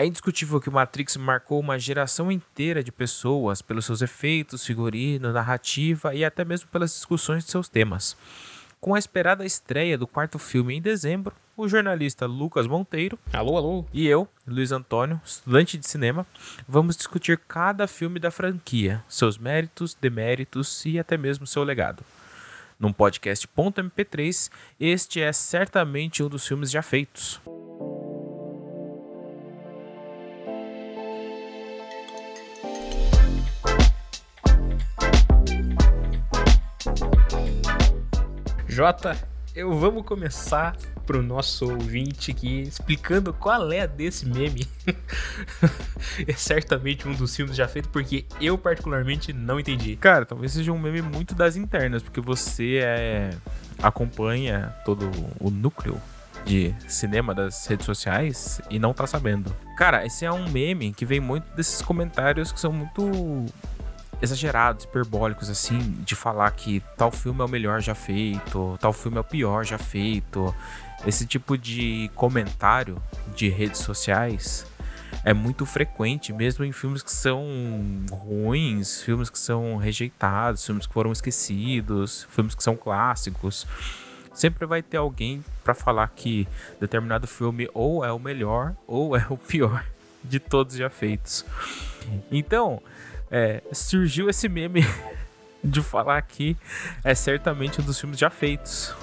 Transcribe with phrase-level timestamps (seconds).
[0.00, 6.14] É indiscutível que Matrix marcou uma geração inteira de pessoas pelos seus efeitos, figurino, narrativa
[6.14, 8.16] e até mesmo pelas discussões de seus temas.
[8.80, 13.84] Com a esperada estreia do quarto filme em dezembro, o jornalista Lucas Monteiro alô, alô.
[13.92, 16.26] e eu, Luiz Antônio, estudante de cinema,
[16.66, 22.02] vamos discutir cada filme da franquia, seus méritos, deméritos e até mesmo seu legado.
[22.78, 27.38] Num podcast .mp3, este é certamente um dos filmes já feitos.
[38.80, 39.14] Jota,
[39.54, 44.66] eu vamos começar pro nosso ouvinte aqui explicando qual é desse meme.
[46.26, 49.96] é certamente um dos filmes já feito porque eu particularmente não entendi.
[49.96, 53.30] Cara, talvez seja um meme muito das internas, porque você é
[53.82, 56.00] acompanha todo o núcleo
[56.46, 59.54] de cinema das redes sociais e não tá sabendo.
[59.76, 63.44] Cara, esse é um meme que vem muito desses comentários que são muito
[64.22, 69.16] exagerados, hiperbólicos, assim, de falar que tal filme é o melhor já feito, tal filme
[69.16, 70.54] é o pior já feito.
[71.06, 73.02] Esse tipo de comentário
[73.34, 74.66] de redes sociais
[75.24, 77.44] é muito frequente, mesmo em filmes que são
[78.10, 83.66] ruins, filmes que são rejeitados, filmes que foram esquecidos, filmes que são clássicos.
[84.32, 86.46] Sempre vai ter alguém para falar que
[86.80, 89.84] determinado filme ou é o melhor ou é o pior
[90.22, 91.44] de todos já feitos.
[92.30, 92.82] Então,
[93.30, 94.84] é, surgiu esse meme
[95.62, 96.56] de falar que
[97.04, 98.94] é certamente um dos filmes já feitos,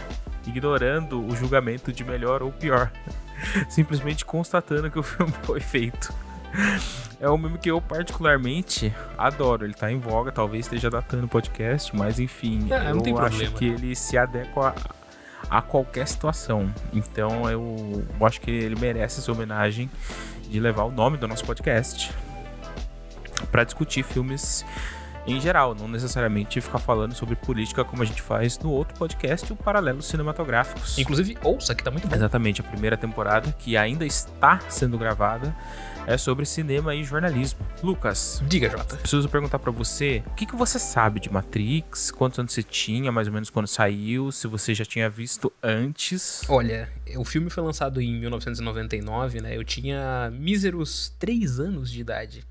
[0.46, 2.92] ignorando o julgamento de melhor ou pior,
[3.70, 6.14] simplesmente constatando que o filme foi feito.
[7.20, 9.66] É um meme que eu particularmente adoro.
[9.66, 13.58] Ele tá em voga, talvez esteja datando o podcast, mas enfim, É, eu acho problema.
[13.58, 14.74] que ele se adequa
[15.50, 16.74] a, a qualquer situação.
[16.94, 19.90] Então eu acho que ele merece essa homenagem
[20.50, 22.12] de levar o nome do nosso podcast
[23.52, 24.66] para discutir filmes
[25.28, 29.52] em geral, não necessariamente ficar falando sobre política como a gente faz no outro podcast,
[29.52, 30.98] o Paralelos Cinematográficos.
[30.98, 32.16] Inclusive, ouça que tá muito bom.
[32.16, 35.54] Exatamente, a primeira temporada, que ainda está sendo gravada,
[36.08, 37.60] é sobre cinema e jornalismo.
[37.84, 38.96] Lucas, Diga, Jota.
[38.96, 42.10] preciso perguntar pra você, o que, que você sabe de Matrix?
[42.10, 44.32] Quantos anos você tinha, mais ou menos, quando saiu?
[44.32, 46.44] Se você já tinha visto antes?
[46.48, 49.58] Olha, o filme foi lançado em 1999, né?
[49.58, 52.47] Eu tinha míseros 3 anos de idade.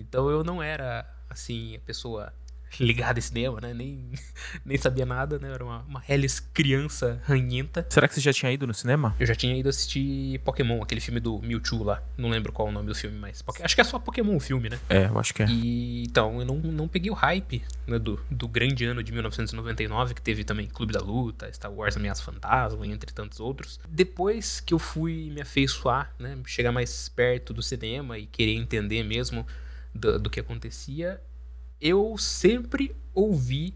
[0.00, 2.32] Então eu não era, assim, a pessoa
[2.80, 3.72] ligada em cinema, né?
[3.72, 4.12] Nem,
[4.64, 5.48] nem sabia nada, né?
[5.48, 7.86] Eu era uma, uma reles criança ranhenta.
[7.88, 9.14] Será que você já tinha ido no cinema?
[9.18, 12.02] Eu já tinha ido assistir Pokémon, aquele filme do Mewtwo lá.
[12.16, 13.42] Não lembro qual é o nome do filme, mas...
[13.62, 14.78] Acho que é só Pokémon o filme, né?
[14.88, 15.46] É, eu acho que é.
[15.48, 20.14] E então, eu não, não peguei o hype né, do, do grande ano de 1999,
[20.14, 23.80] que teve também Clube da Luta, Star Wars Ameaça Fantasma, entre tantos outros.
[23.88, 29.02] Depois que eu fui me afeiçoar, né, chegar mais perto do cinema e querer entender
[29.02, 29.46] mesmo
[29.94, 31.20] do, do que acontecia,
[31.80, 33.74] eu sempre ouvi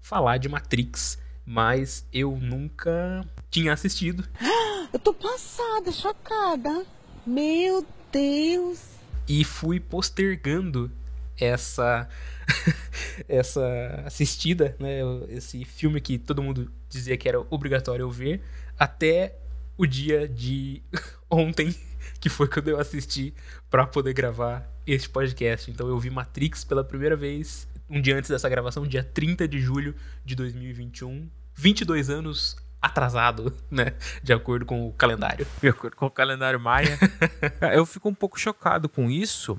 [0.00, 4.26] falar de Matrix, mas eu nunca tinha assistido.
[4.90, 6.86] Eu tô passada, chocada.
[7.26, 8.80] Meu Deus.
[9.28, 10.90] e fui postergando
[11.38, 12.08] essa
[13.28, 18.40] essa assistida, né, esse filme que todo mundo dizia que era obrigatório eu ver,
[18.78, 19.36] até
[19.76, 20.82] o dia de
[21.30, 21.74] ontem,
[22.20, 23.34] que foi quando eu assisti
[23.70, 25.70] pra poder gravar este podcast.
[25.70, 29.58] Então eu vi Matrix pela primeira vez um dia antes dessa gravação, dia 30 de
[29.60, 35.46] julho de 2021, 22 anos atrasado, né, de acordo com o calendário.
[35.60, 36.98] De acordo com o calendário maia.
[37.72, 39.58] Eu fico um pouco chocado com isso,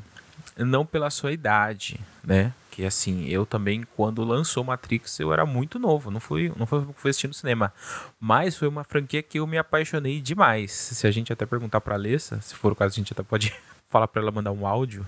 [0.58, 2.53] não pela sua idade, né?
[2.79, 7.09] Que assim, eu também, quando lançou Matrix, eu era muito novo, não fui, não fui
[7.09, 7.73] assistir no cinema.
[8.17, 10.72] Mas foi uma franquia que eu me apaixonei demais.
[10.72, 13.53] Se a gente até perguntar pra Alessa, se for o caso, a gente até pode
[13.90, 15.06] falar pra ela mandar um áudio.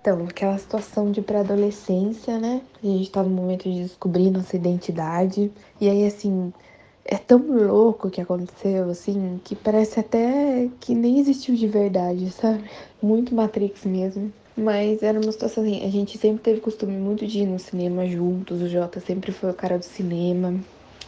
[0.00, 2.62] Então, aquela situação de pré-adolescência, né?
[2.82, 5.52] A gente tá no momento de descobrir nossa identidade.
[5.80, 6.52] E aí, assim,
[7.04, 12.28] é tão louco o que aconteceu, assim, que parece até que nem existiu de verdade,
[12.32, 12.68] sabe?
[13.00, 14.32] Muito Matrix mesmo.
[14.60, 18.06] Mas era uma situação assim, a gente sempre teve costume muito de ir no cinema
[18.06, 20.54] juntos, o Jota sempre foi o cara do cinema.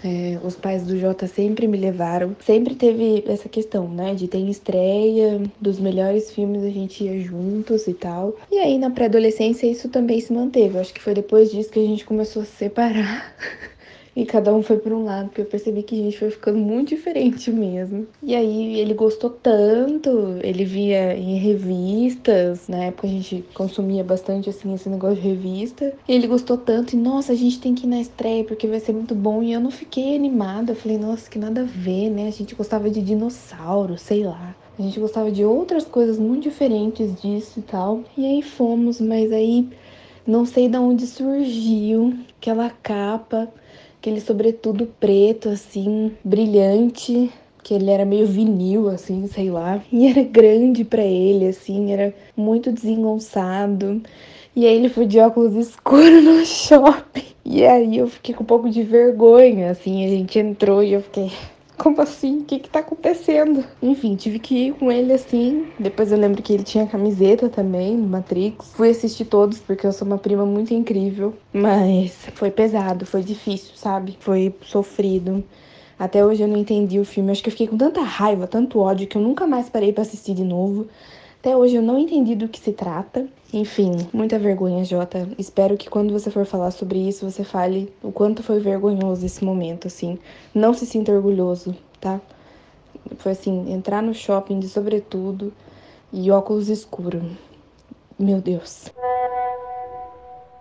[0.05, 2.35] É, os pais do Jota sempre me levaram.
[2.45, 4.15] Sempre teve essa questão, né?
[4.15, 8.35] De ter estreia dos melhores filmes, a gente ia juntos e tal.
[8.51, 10.77] E aí na pré-adolescência isso também se manteve.
[10.77, 13.33] Eu acho que foi depois disso que a gente começou a se separar.
[14.15, 16.59] E cada um foi para um lado, porque eu percebi que a gente foi ficando
[16.59, 18.07] muito diferente mesmo.
[18.23, 24.51] E aí ele gostou tanto, ele via em revistas, na época a gente consumia bastante
[24.51, 25.95] assim esse negócio de revista.
[26.07, 28.81] E ele gostou tanto, e nossa, a gente tem que ir na estreia porque vai
[28.81, 29.43] ser muito bom.
[29.43, 32.29] E eu não fiquei animada, eu falei, nossa, que nada a ver, né?
[32.29, 34.55] A gente gostava de dinossauro, sei lá.
[34.79, 38.03] A gente gostava de outras coisas muito diferentes disso e tal.
[38.17, 39.69] E aí fomos, mas aí
[40.27, 43.49] não sei de onde surgiu aquela capa,
[44.03, 47.31] aquele sobretudo preto assim, brilhante,
[47.63, 49.81] que ele era meio vinil assim, sei lá.
[49.93, 54.03] E era grande para ele assim, era muito desengonçado.
[54.57, 57.23] E aí ele foi de óculos escuros no shopping.
[57.45, 61.01] E aí eu fiquei com um pouco de vergonha, assim, a gente entrou e eu
[61.01, 61.31] fiquei,
[61.77, 62.39] como assim?
[62.39, 63.65] O que que tá acontecendo?
[63.83, 65.67] Enfim, tive que ir com ele assim.
[65.79, 68.73] Depois eu lembro que ele tinha camiseta também no Matrix.
[68.75, 71.35] Fui assistir todos porque eu sou uma prima muito incrível.
[71.53, 74.17] Mas foi pesado, foi difícil, sabe?
[74.21, 75.43] Foi sofrido.
[75.99, 77.31] Até hoje eu não entendi o filme.
[77.31, 80.03] Acho que eu fiquei com tanta raiva, tanto ódio, que eu nunca mais parei para
[80.03, 80.89] assistir de novo.
[81.43, 83.29] Até hoje eu não entendi do que se trata.
[83.53, 85.29] Enfim, muita vergonha, Jota.
[85.37, 89.45] Espero que quando você for falar sobre isso, você fale o quanto foi vergonhoso esse
[89.45, 90.21] momento, assim.
[90.55, 92.21] Não se sinta orgulhoso, tá?
[93.17, 95.53] Foi assim, entrar no shopping de sobretudo
[96.13, 97.25] e óculos escuros.
[98.17, 98.93] Meu Deus.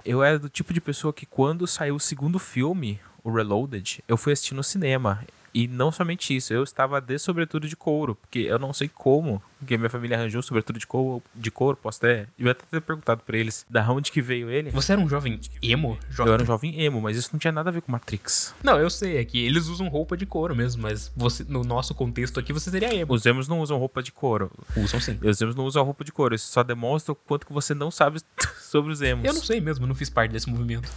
[0.04, 4.18] Eu era do tipo de pessoa que quando saiu o segundo filme, o Reloaded, eu
[4.18, 5.20] fui assistir no cinema.
[5.54, 9.40] E não somente isso, eu estava de sobretudo de couro, porque eu não sei como
[9.66, 13.22] que minha família arranjou sobretudo de couro, de couro, posso até, eu até ter perguntado
[13.26, 14.72] para eles da onde que veio ele.
[14.72, 15.98] Você era um jovem emo?
[16.10, 16.30] Jovem.
[16.30, 18.54] Eu era um jovem emo, mas isso não tinha nada a ver com Matrix.
[18.64, 21.94] Não, eu sei, é que eles usam roupa de couro mesmo, mas você, no nosso
[21.94, 23.14] contexto aqui você seria emo.
[23.14, 24.52] Os emos não usam roupa de couro.
[24.76, 25.18] Usam sim.
[25.24, 27.92] Os emos não usam roupa de couro, isso só demonstra o quanto que você não
[27.92, 28.20] sabe
[28.60, 29.26] sobre os emos.
[29.26, 30.90] Eu não sei mesmo, eu não fiz parte desse movimento.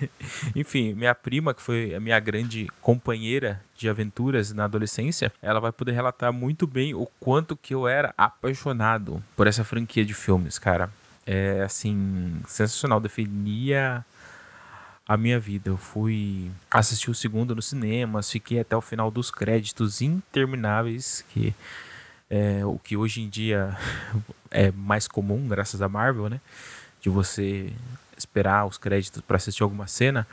[0.54, 5.72] Enfim, minha prima, que foi a minha grande companheira de aventuras na adolescência, ela vai
[5.72, 10.58] poder relatar muito bem o quanto que eu era apaixonado por essa franquia de filmes,
[10.58, 10.90] cara.
[11.26, 14.04] É assim, sensacional, definia
[15.06, 15.70] a minha vida.
[15.70, 21.54] Eu fui assistir o segundo no cinema, fiquei até o final dos créditos intermináveis, que
[22.30, 23.76] é o que hoje em dia
[24.50, 26.40] é mais comum, graças a Marvel, né?
[27.00, 27.72] De você
[28.16, 30.26] esperar os créditos para assistir alguma cena,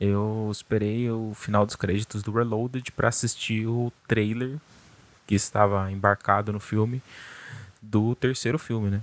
[0.00, 4.58] eu esperei o final dos créditos do Reloaded para assistir o trailer
[5.26, 7.02] que estava embarcado no filme
[7.80, 9.00] do terceiro filme, né?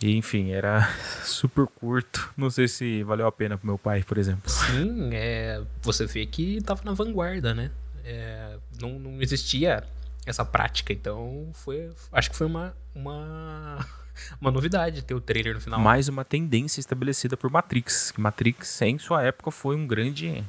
[0.00, 0.88] E enfim, era
[1.24, 2.32] super curto.
[2.36, 4.48] Não sei se valeu a pena pro meu pai, por exemplo.
[4.48, 7.70] Sim, é, você vê que tava na vanguarda, né?
[8.04, 9.84] É, não, não existia
[10.24, 11.90] essa prática, então foi.
[12.12, 12.74] Acho que foi uma.
[12.94, 13.84] uma
[14.40, 15.80] uma novidade ter o trailer no final.
[15.80, 18.12] Mais uma tendência estabelecida por Matrix.
[18.16, 20.44] Matrix, em sua época, foi um grande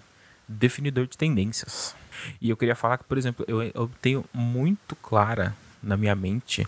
[0.49, 1.95] definidor de tendências.
[2.41, 6.67] E eu queria falar que, por exemplo, eu, eu tenho muito clara na minha mente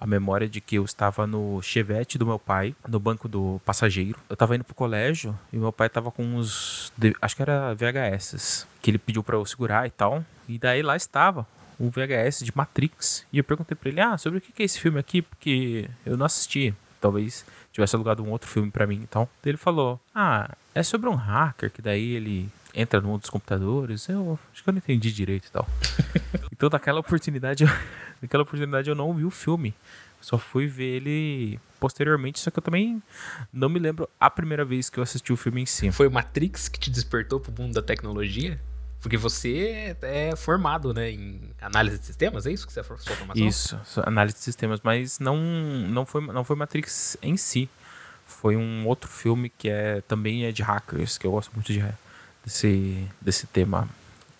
[0.00, 4.18] a memória de que eu estava no chevette do meu pai, no banco do passageiro.
[4.28, 8.66] Eu estava indo pro colégio e meu pai estava com uns, acho que era VHS,
[8.80, 10.24] que ele pediu para eu segurar e tal.
[10.48, 11.46] E daí lá estava
[11.80, 13.26] um VHS de Matrix.
[13.32, 15.22] E eu perguntei pra ele, ah, sobre o que é esse filme aqui?
[15.22, 16.74] Porque eu não assisti.
[17.00, 19.28] Talvez tivesse alugado um outro filme para mim, então.
[19.44, 22.48] Ele falou, ah, é sobre um hacker, que daí ele
[22.78, 24.08] entra no mundo dos computadores.
[24.08, 25.68] Eu acho que eu não entendi direito e tal.
[26.52, 27.70] então, naquela oportunidade, eu,
[28.22, 29.74] naquela oportunidade eu não vi o filme.
[30.20, 33.00] Só fui ver ele posteriormente, só que eu também
[33.52, 35.92] não me lembro a primeira vez que eu assisti o filme em si.
[35.92, 38.60] Foi o Matrix que te despertou pro mundo da tecnologia?
[39.00, 42.96] Porque você é formado, né, em análise de sistemas, é isso que você é sua
[42.98, 43.46] formação?
[43.46, 47.70] Isso, análise de sistemas, mas não, não, foi, não foi Matrix em si.
[48.26, 51.78] Foi um outro filme que é também é de hackers, que eu gosto muito de,
[52.48, 53.88] desse, desse tema,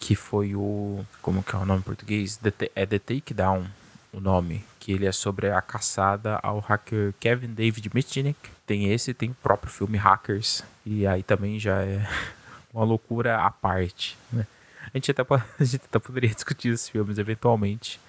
[0.00, 1.04] que foi o...
[1.20, 2.36] como que é o nome em português?
[2.38, 3.66] The, é The Takedown,
[4.12, 8.38] o nome, que ele é sobre a caçada ao hacker Kevin David Mitnick.
[8.66, 12.08] Tem esse, tem o próprio filme Hackers, e aí também já é
[12.72, 14.46] uma loucura à parte, né?
[14.86, 15.22] A gente, até,
[15.60, 18.00] a gente até poderia discutir esses filmes eventualmente,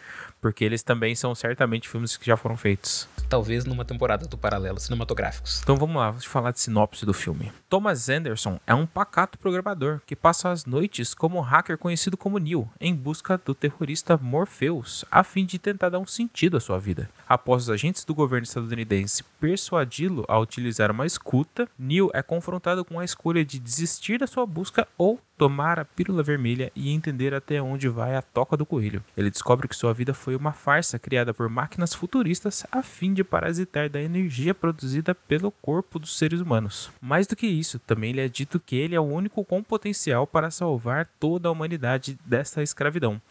[0.42, 3.08] porque eles também são certamente filmes que já foram feitos.
[3.28, 5.62] Talvez numa temporada do Paralelo Cinematográficos.
[5.62, 7.52] Então vamos lá, te falar de sinopse do filme.
[7.70, 12.40] Thomas Anderson é um pacato programador que passa as noites como um hacker conhecido como
[12.40, 16.80] Neo, em busca do terrorista Morpheus, a fim de tentar dar um sentido à sua
[16.80, 17.10] vida.
[17.28, 23.00] Após os agentes do governo estadunidense persuadi-lo a utilizar uma escuta, Neo é confrontado com
[23.00, 27.62] a escolha de desistir da sua busca ou tomar a pílula vermelha e entender até
[27.62, 29.02] onde vai a toca do coelho.
[29.16, 33.24] Ele descobre que sua vida foi uma farsa criada por máquinas futuristas a fim de
[33.24, 36.92] parasitar da energia produzida pelo corpo dos seres humanos.
[37.00, 40.28] Mais do que isso, também lhe é dito que ele é o único com potencial
[40.28, 43.22] para salvar toda a humanidade desta escravidão.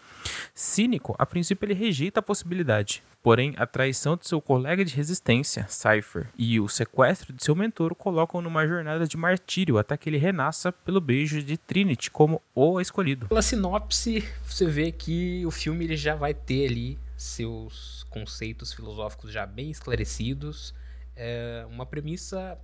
[0.55, 5.67] Cínico, a princípio ele rejeita a possibilidade, porém a traição de seu colega de resistência,
[5.69, 10.09] Cypher, e o sequestro de seu mentor o colocam numa jornada de martírio até que
[10.09, 13.29] ele renasça pelo beijo de Trinity como o escolhido.
[13.29, 19.33] Pela sinopse, você vê que o filme ele já vai ter ali seus conceitos filosóficos
[19.33, 20.75] já bem esclarecidos.
[21.17, 22.57] É uma premissa,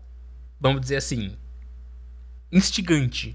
[0.60, 1.36] vamos dizer assim,
[2.52, 3.34] instigante,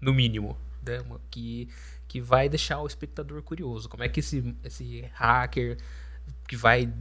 [0.00, 1.04] no mínimo, né?
[1.30, 1.68] que,
[2.06, 3.88] que vai deixar o espectador curioso.
[3.88, 5.76] Como é que esse, esse hacker
[6.48, 6.92] que vai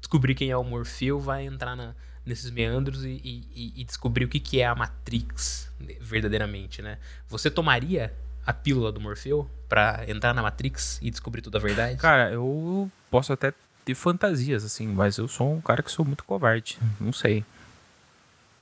[0.00, 4.28] descobrir quem é o Morfeu vai entrar na, nesses meandros e, e, e descobrir o
[4.28, 6.98] que, que é a Matrix verdadeiramente, né?
[7.28, 8.14] Você tomaria
[8.46, 11.96] a pílula do Morfeu para entrar na Matrix e descobrir toda a verdade?
[11.96, 13.52] Cara, eu posso até
[13.84, 16.78] ter fantasias, assim, mas eu sou um cara que sou muito covarde.
[17.00, 17.44] Não sei.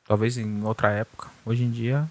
[0.06, 1.28] Talvez em outra época.
[1.44, 2.08] Hoje em dia,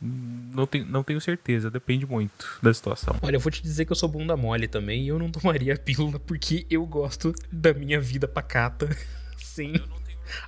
[0.00, 3.16] não tenho, não tenho certeza, depende muito da situação.
[3.22, 5.74] Olha, eu vou te dizer que eu sou bunda mole também e eu não tomaria
[5.74, 8.88] a pílula porque eu gosto da minha vida pacata
[9.38, 9.74] sem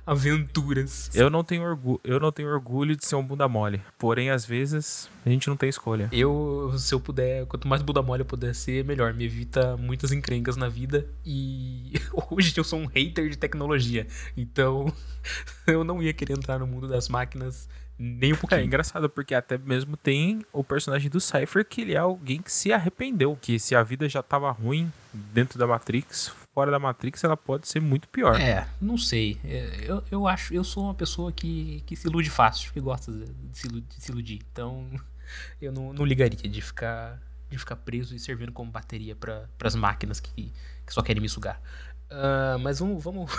[0.05, 1.09] aventuras.
[1.15, 3.81] Eu não tenho orgulho, eu não tenho orgulho de ser um bunda mole.
[3.97, 6.09] Porém, às vezes, a gente não tem escolha.
[6.11, 9.13] Eu, se eu puder, quanto mais bunda mole eu puder ser, melhor.
[9.13, 11.93] Me evita muitas encrencas na vida e
[12.29, 14.05] hoje eu sou um hater de tecnologia.
[14.35, 14.93] Então,
[15.65, 17.67] eu não ia querer entrar no mundo das máquinas
[17.99, 18.61] nem um pouquinho.
[18.61, 22.49] É engraçado, porque até mesmo tem o personagem do Cypher, que ele é alguém que
[22.49, 23.37] se arrependeu.
[23.41, 27.67] Que se a vida já tava ruim dentro da Matrix, fora da Matrix, ela pode
[27.67, 28.39] ser muito pior.
[28.39, 29.37] É, não sei.
[29.43, 33.11] É, eu, eu acho, eu sou uma pessoa que, que se ilude fácil, que gosta
[33.11, 34.39] de se, de se iludir.
[34.49, 34.89] Então,
[35.61, 39.75] eu não, não ligaria de ficar, de ficar preso e servindo como bateria para as
[39.75, 40.53] máquinas que,
[40.85, 41.61] que só querem me sugar.
[42.09, 43.03] Uh, mas vamos.
[43.03, 43.29] Vamos...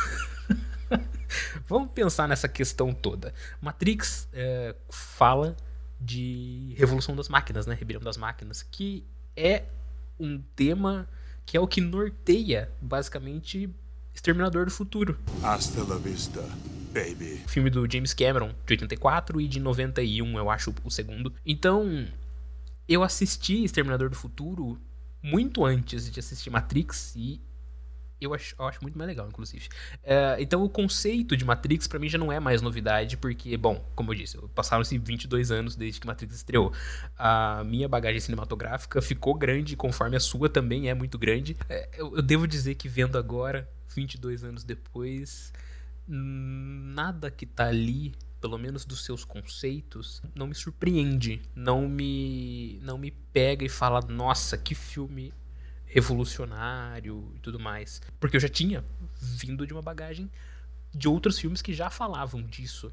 [1.69, 3.33] Vamos pensar nessa questão toda.
[3.61, 5.57] Matrix é, fala
[6.01, 7.75] de revolução das máquinas, né?
[7.75, 9.05] Rebelião das máquinas, que
[9.37, 9.65] é
[10.19, 11.09] um tema
[11.45, 13.69] que é o que norteia basicamente
[14.15, 15.19] Exterminador do Futuro.
[15.43, 16.41] Hasta la vista,
[16.93, 17.43] baby.
[17.47, 21.33] Filme do James Cameron, de 84 e de 91, eu acho, o segundo.
[21.45, 22.07] Então,
[22.89, 24.79] eu assisti Exterminador do Futuro
[25.23, 27.41] muito antes de assistir Matrix e
[28.21, 29.69] eu acho, eu acho muito mais legal, inclusive.
[30.03, 33.85] É, então, o conceito de Matrix, para mim, já não é mais novidade, porque, bom,
[33.95, 36.73] como eu disse, passaram-se 22 anos desde que Matrix estreou.
[37.17, 41.57] A minha bagagem cinematográfica ficou grande, conforme a sua também é muito grande.
[41.69, 45.53] É, eu, eu devo dizer que, vendo agora, 22 anos depois,
[46.07, 52.97] nada que tá ali pelo menos dos seus conceitos, não me surpreende, não me não
[52.97, 55.33] me pega e fala, nossa, que filme
[55.91, 58.01] revolucionário e tudo mais.
[58.19, 58.85] Porque eu já tinha
[59.21, 60.31] vindo de uma bagagem
[60.93, 62.93] de outros filmes que já falavam disso.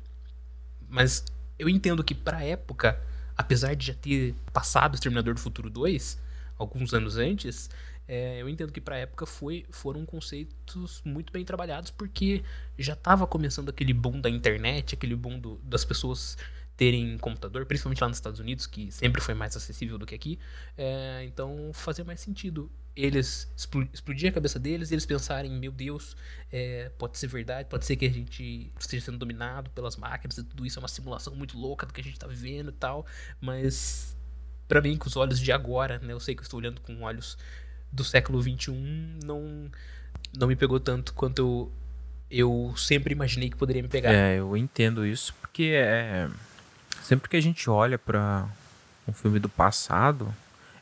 [0.89, 1.23] Mas
[1.57, 3.01] eu entendo que pra época,
[3.35, 6.19] apesar de já ter passado Exterminador do Futuro 2,
[6.57, 7.69] alguns anos antes,
[8.07, 12.43] é, eu entendo que pra época foi, foram conceitos muito bem trabalhados, porque
[12.77, 16.37] já estava começando aquele boom da internet, aquele boom do, das pessoas
[16.77, 20.39] terem computador, principalmente lá nos Estados Unidos, que sempre foi mais acessível do que aqui.
[20.77, 23.47] É, então fazia mais sentido eles
[23.93, 26.17] explodir a cabeça deles e eles pensarem, meu Deus,
[26.51, 30.43] é, pode ser verdade, pode ser que a gente esteja sendo dominado pelas máquinas e
[30.43, 33.05] tudo isso é uma simulação muito louca do que a gente está vivendo e tal,
[33.39, 34.17] mas
[34.67, 37.03] para mim, com os olhos de agora, né, eu sei que eu estou olhando com
[37.03, 37.37] olhos
[37.91, 39.69] do século 21, não,
[40.35, 41.71] não me pegou tanto quanto eu,
[42.29, 44.11] eu sempre imaginei que poderia me pegar.
[44.11, 46.27] É, eu entendo isso, porque é,
[47.03, 48.49] sempre que a gente olha para
[49.07, 50.33] um filme do passado,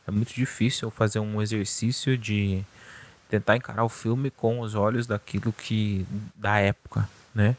[0.06, 2.62] é muito difícil fazer um exercício de
[3.28, 7.56] tentar encarar o filme com os olhos daquilo que da época, né?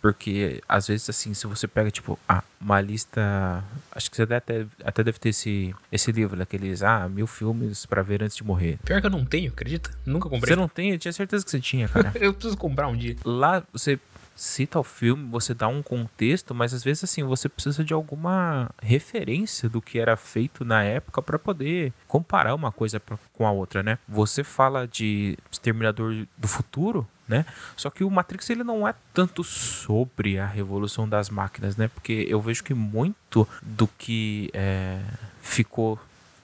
[0.00, 4.66] Porque às vezes assim, se você pega tipo ah, uma lista, acho que você até,
[4.82, 8.80] até deve ter esse, esse livro daqueles ah, mil filmes para ver antes de morrer.
[8.84, 9.90] Pior que eu não tenho, acredita?
[10.04, 10.54] Nunca comprei.
[10.54, 10.90] Você não tem?
[10.90, 12.10] Eu tinha certeza que você tinha, cara.
[12.18, 13.14] eu preciso comprar um dia.
[13.24, 13.96] Lá você
[14.34, 18.70] cita o filme, você dá um contexto, mas às vezes assim, você precisa de alguma
[18.80, 23.50] referência do que era feito na época para poder comparar uma coisa pra, com a
[23.50, 23.98] outra, né?
[24.08, 27.46] Você fala de Exterminador do Futuro, né?
[27.76, 31.88] Só que o Matrix ele não é tanto sobre a revolução das máquinas, né?
[31.88, 35.00] Porque eu vejo que muito do que é,
[35.40, 35.98] ficou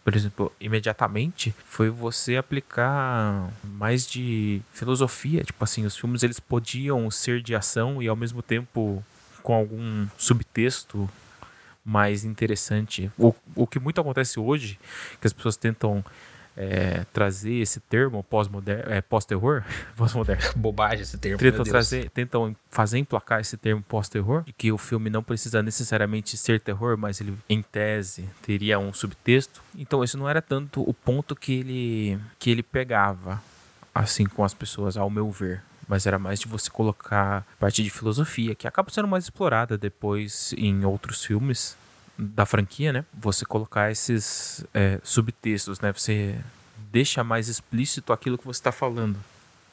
[0.09, 5.45] por exemplo, imediatamente, foi você aplicar mais de filosofia.
[5.45, 9.05] Tipo assim, os filmes eles podiam ser de ação e ao mesmo tempo
[9.43, 11.07] com algum subtexto
[11.85, 13.13] mais interessante.
[13.19, 14.81] O, o que muito acontece hoje,
[15.21, 16.03] que as pessoas tentam
[16.61, 19.63] é, trazer esse termo pós-terror, é, pós-terror,
[19.97, 20.43] pós-moderno.
[20.57, 21.39] Bobagem esse termo.
[21.39, 26.37] Tentam, trazer, tentam fazer emplacar esse termo pós-terror, de que o filme não precisa necessariamente
[26.37, 29.63] ser terror, mas ele, em tese, teria um subtexto.
[29.77, 33.41] Então, esse não era tanto o ponto que ele, que ele pegava,
[33.95, 37.89] assim, com as pessoas, ao meu ver mas era mais de você colocar parte de
[37.89, 41.79] filosofia, que acaba sendo mais explorada depois em outros filmes,
[42.19, 43.05] da franquia, né?
[43.15, 45.93] Você colocar esses é, subtextos, né?
[45.93, 46.37] Você
[46.91, 49.17] deixa mais explícito aquilo que você está falando.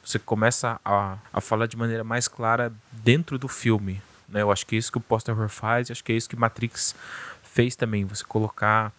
[0.04, 4.00] você começa a, a falar de maneira mais clara dentro do filme.
[4.28, 4.42] Né?
[4.42, 6.36] Eu acho que é isso que o Post Horror faz, acho que é isso que
[6.36, 6.94] Matrix
[7.42, 8.92] fez também, você colocar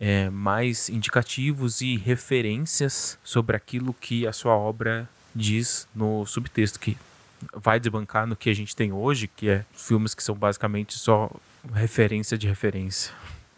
[0.00, 6.96] é, mais indicativos e referências sobre aquilo que a sua obra diz no subtexto, que
[7.54, 11.30] vai desbancar no que a gente tem hoje, que é filmes que são basicamente só
[11.72, 13.12] referência de referência.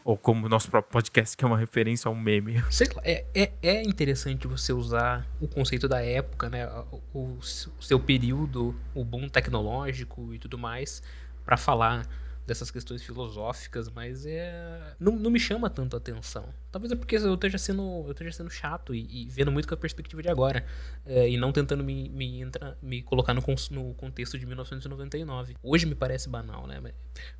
[0.04, 2.62] Ou como o nosso próprio podcast, que é uma referência a um meme.
[2.70, 6.68] Sei lá, é, é, é interessante você usar o conceito da época, né?
[7.14, 11.02] O, o seu período, o boom tecnológico e tudo mais,
[11.44, 12.06] para falar
[12.46, 16.46] dessas questões filosóficas, mas é não, não me chama tanto a atenção.
[16.70, 19.74] Talvez é porque eu esteja sendo, eu esteja sendo chato e, e vendo muito com
[19.74, 20.64] a perspectiva de agora
[21.06, 25.56] é, e não tentando me, me, entra, me colocar no, no contexto de 1999.
[25.62, 26.80] Hoje me parece banal, né?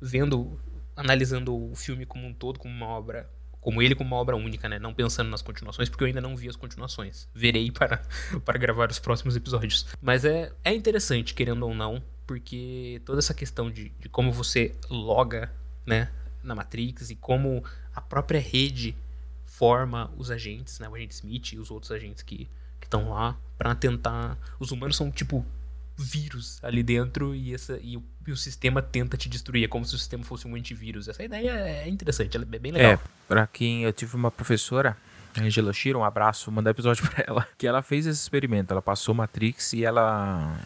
[0.01, 0.59] Vendo,
[0.95, 3.29] analisando o filme como um todo, como uma obra
[3.65, 4.77] como ele como uma obra única, né?
[4.77, 7.27] Não pensando nas continuações, porque eu ainda não vi as continuações.
[7.33, 7.99] Verei para,
[8.45, 9.87] para gravar os próximos episódios.
[9.99, 14.75] Mas é, é interessante, querendo ou não, porque toda essa questão de, de como você
[14.89, 15.51] loga
[15.85, 16.11] né,
[16.43, 17.63] na Matrix e como
[17.93, 18.95] a própria rede
[19.45, 22.49] forma os agentes, né, o agente Smith e os outros agentes que
[22.81, 24.37] estão lá para tentar.
[24.59, 25.45] Os humanos são tipo
[25.97, 29.63] vírus ali dentro e, essa, e o, e, o, sistema tenta te destruir.
[29.63, 31.07] É como se o sistema fosse um antivírus.
[31.07, 32.93] Essa ideia é interessante, ela é bem legal.
[32.93, 34.97] É, pra quem eu tive uma professora,
[35.37, 38.73] Angela Shiro, um abraço, mandar episódio pra ela, que ela fez esse experimento.
[38.73, 40.59] Ela passou Matrix e ela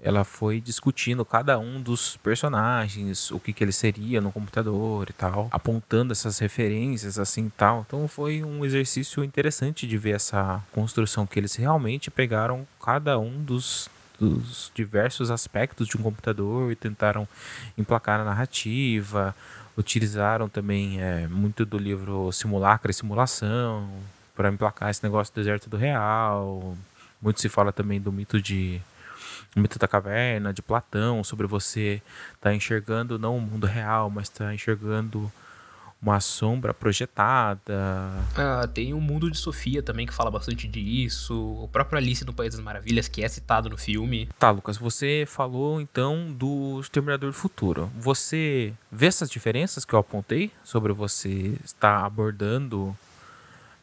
[0.00, 5.12] ela foi discutindo cada um dos personagens, o que, que ele seria no computador e
[5.12, 7.84] tal, apontando essas referências assim tal.
[7.86, 13.42] Então foi um exercício interessante de ver essa construção que eles realmente pegaram cada um
[13.42, 13.88] dos
[14.18, 17.26] dos diversos aspectos de um computador e tentaram
[17.76, 19.32] emplacar a narrativa,
[19.76, 23.88] utilizaram também é, muito do livro Simulacra e Simulação
[24.34, 26.76] para emplacar esse negócio do deserto do real.
[27.22, 28.80] Muito se fala também do mito de
[29.56, 32.02] o mito da caverna, de Platão, sobre você
[32.34, 35.30] estar tá enxergando não o mundo real, mas estar tá enxergando
[36.00, 38.12] uma sombra projetada.
[38.36, 41.34] Ah, tem o mundo de Sofia também que fala bastante disso.
[41.34, 44.28] O próprio Alice no País das Maravilhas, que é citado no filme.
[44.38, 47.90] Tá, Lucas, você falou então do Exterminador do Futuro.
[47.96, 52.96] Você vê essas diferenças que eu apontei sobre você estar abordando,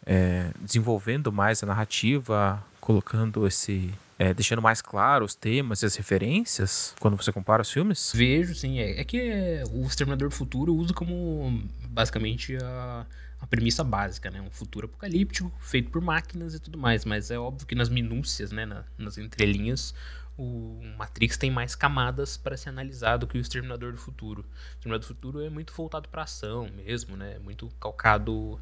[0.05, 5.95] é, desenvolvendo mais a narrativa, colocando esse é, deixando mais claro os temas e as
[5.95, 8.11] referências quando você compara os filmes?
[8.15, 8.79] Vejo, sim.
[8.79, 13.05] É, é que é, o Exterminador do Futuro usa como basicamente a,
[13.41, 14.41] a premissa básica, né?
[14.41, 17.03] Um futuro apocalíptico feito por máquinas e tudo mais.
[17.03, 18.65] Mas é óbvio que nas minúcias, né?
[18.65, 19.93] Na, nas entrelinhas,
[20.37, 24.41] o Matrix tem mais camadas para ser analisado que o Exterminador do Futuro.
[24.41, 27.37] O Exterminador do Futuro é muito voltado para ação mesmo, né?
[27.39, 28.59] Muito calcado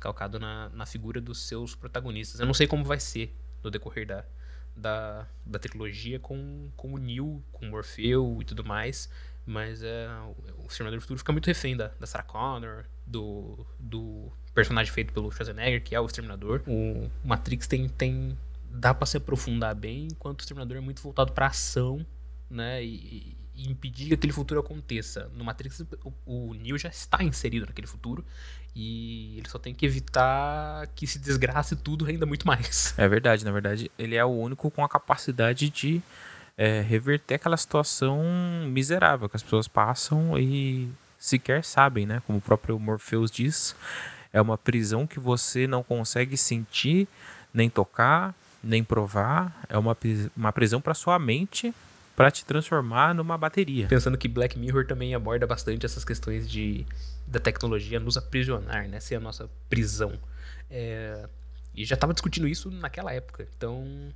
[0.00, 2.38] calcado na, na figura dos seus protagonistas.
[2.38, 3.34] Eu não sei como vai ser
[3.64, 4.24] no decorrer da,
[4.78, 9.10] da, da trilogia com, com o Neo, com o Morfeu e tudo mais.
[9.44, 10.08] Mas é,
[10.58, 15.12] o Exterminador do Futuro fica muito refém da, da Sarah Connor, do, do personagem feito
[15.12, 16.62] pelo Schwarzenegger, que é o Exterminador.
[16.66, 18.36] O Matrix tem, tem
[18.70, 22.04] dá para se aprofundar bem, enquanto o Exterminador é muito voltado para ação,
[22.50, 22.84] né?
[22.84, 25.30] E, e, impedir que aquele futuro aconteça.
[25.34, 28.24] No Matrix, o, o Neo já está inserido naquele futuro
[28.74, 32.94] e ele só tem que evitar que se desgrace tudo ainda muito mais.
[32.96, 36.00] É verdade, na verdade, ele é o único com a capacidade de
[36.56, 38.22] é, reverter aquela situação
[38.68, 42.22] miserável que as pessoas passam e sequer sabem, né?
[42.26, 43.74] Como o próprio Morpheus diz,
[44.32, 47.08] é uma prisão que você não consegue sentir,
[47.52, 49.60] nem tocar, nem provar.
[49.68, 49.96] É uma,
[50.36, 51.74] uma prisão para sua mente
[52.18, 53.86] para te transformar numa bateria.
[53.86, 56.84] Pensando que Black Mirror também aborda bastante essas questões de
[57.24, 58.98] da tecnologia nos aprisionar, né?
[58.98, 60.18] Ser a nossa prisão.
[60.68, 61.28] É,
[61.72, 63.46] e já estava discutindo isso naquela época.
[63.56, 64.12] Então,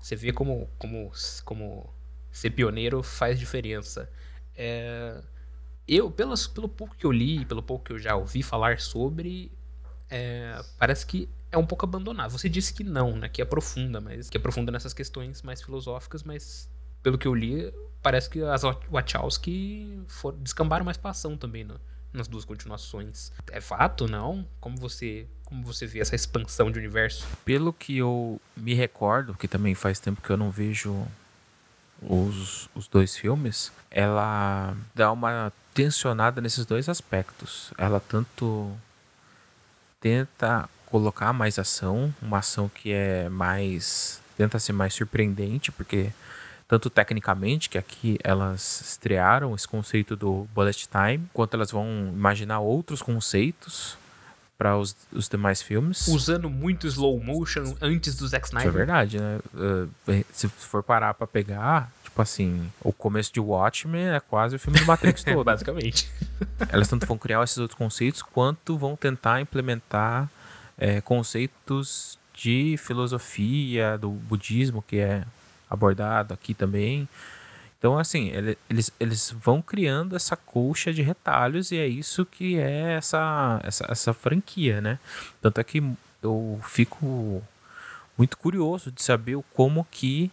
[0.00, 1.12] você vê como, como,
[1.44, 1.92] como
[2.30, 4.08] ser pioneiro faz diferença.
[4.56, 5.20] É,
[5.86, 9.52] eu, pelas, pelo pouco que eu li, pelo pouco que eu já ouvi falar sobre,
[10.08, 12.30] é, parece que é um pouco abandonado.
[12.30, 13.28] Você disse que não, né?
[13.28, 16.71] Que aprofunda, mas que aprofunda nessas questões mais filosóficas, mas
[17.02, 21.74] pelo que eu li, parece que as Wachowski foram, descambaram mais pra ação também, né?
[22.12, 23.32] nas duas continuações.
[23.50, 24.46] É fato, não?
[24.60, 27.26] Como você como você vê essa expansão de universo?
[27.44, 31.06] Pelo que eu me recordo, que também faz tempo que eu não vejo
[32.00, 37.72] os, os dois filmes, ela dá uma tensionada nesses dois aspectos.
[37.76, 38.74] Ela tanto
[40.00, 46.10] tenta colocar mais ação, uma ação que é mais tenta ser mais surpreendente, porque
[46.72, 52.60] tanto tecnicamente, que aqui elas estrearam esse conceito do bullet time, quanto elas vão imaginar
[52.60, 53.98] outros conceitos
[54.56, 56.08] para os, os demais filmes.
[56.08, 58.72] Usando muito slow motion antes do Zack Isso é Snyder.
[58.72, 59.38] verdade, né?
[59.52, 64.58] Uh, se for parar pra pegar, tipo assim, o começo de Watchmen é quase o
[64.58, 65.44] filme do Matrix todo.
[65.44, 66.10] basicamente.
[66.70, 70.26] Elas tanto vão criar esses outros conceitos, quanto vão tentar implementar
[70.78, 75.26] é, conceitos de filosofia, do budismo, que é
[75.72, 77.08] abordado aqui também.
[77.78, 82.56] Então, assim, ele- eles, eles vão criando essa colcha de retalhos e é isso que
[82.58, 84.98] é essa, essa, essa franquia, né?
[85.40, 85.82] Tanto é que
[86.22, 87.42] eu fico
[88.16, 90.30] muito curioso de saber como que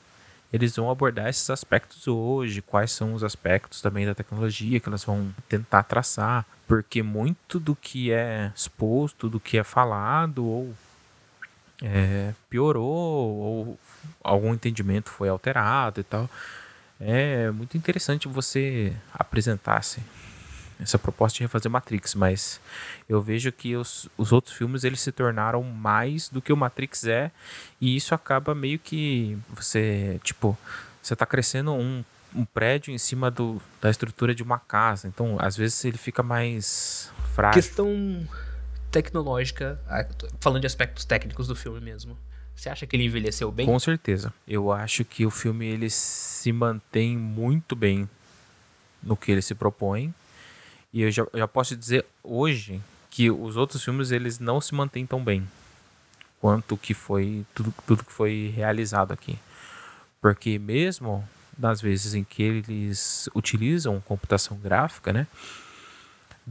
[0.54, 5.04] eles vão abordar esses aspectos hoje, quais são os aspectos também da tecnologia que elas
[5.04, 10.73] vão tentar traçar, porque muito do que é exposto, do que é falado ou
[11.82, 13.80] é, piorou ou
[14.24, 16.30] algum entendimento foi alterado e tal.
[17.00, 20.02] É muito interessante você apresentasse
[20.80, 22.60] essa proposta de refazer Matrix, mas
[23.08, 27.04] eu vejo que os, os outros filmes eles se tornaram mais do que o Matrix
[27.06, 27.32] é,
[27.82, 30.58] e isso acaba meio que você, tipo,
[31.02, 35.38] você tá crescendo um, um prédio em cima do, da estrutura de uma casa, então
[35.39, 37.62] às vezes ele fica mais frágil.
[37.62, 38.28] Questão
[38.89, 39.80] tecnológica,
[40.39, 42.17] falando de aspectos técnicos do filme mesmo.
[42.56, 43.65] Você acha que ele envelheceu bem?
[43.65, 44.34] Com certeza.
[44.47, 48.10] Eu acho que o filme ele se mantém muito bem
[49.02, 50.13] no que ele se propõe.
[50.91, 55.06] E eu já, já posso dizer hoje que os outros filmes eles não se mantêm
[55.06, 55.47] tão bem
[56.41, 59.38] quanto que foi tudo, tudo que foi realizado aqui.
[60.21, 65.28] Porque mesmo nas vezes em que eles utilizam computação gráfica, né?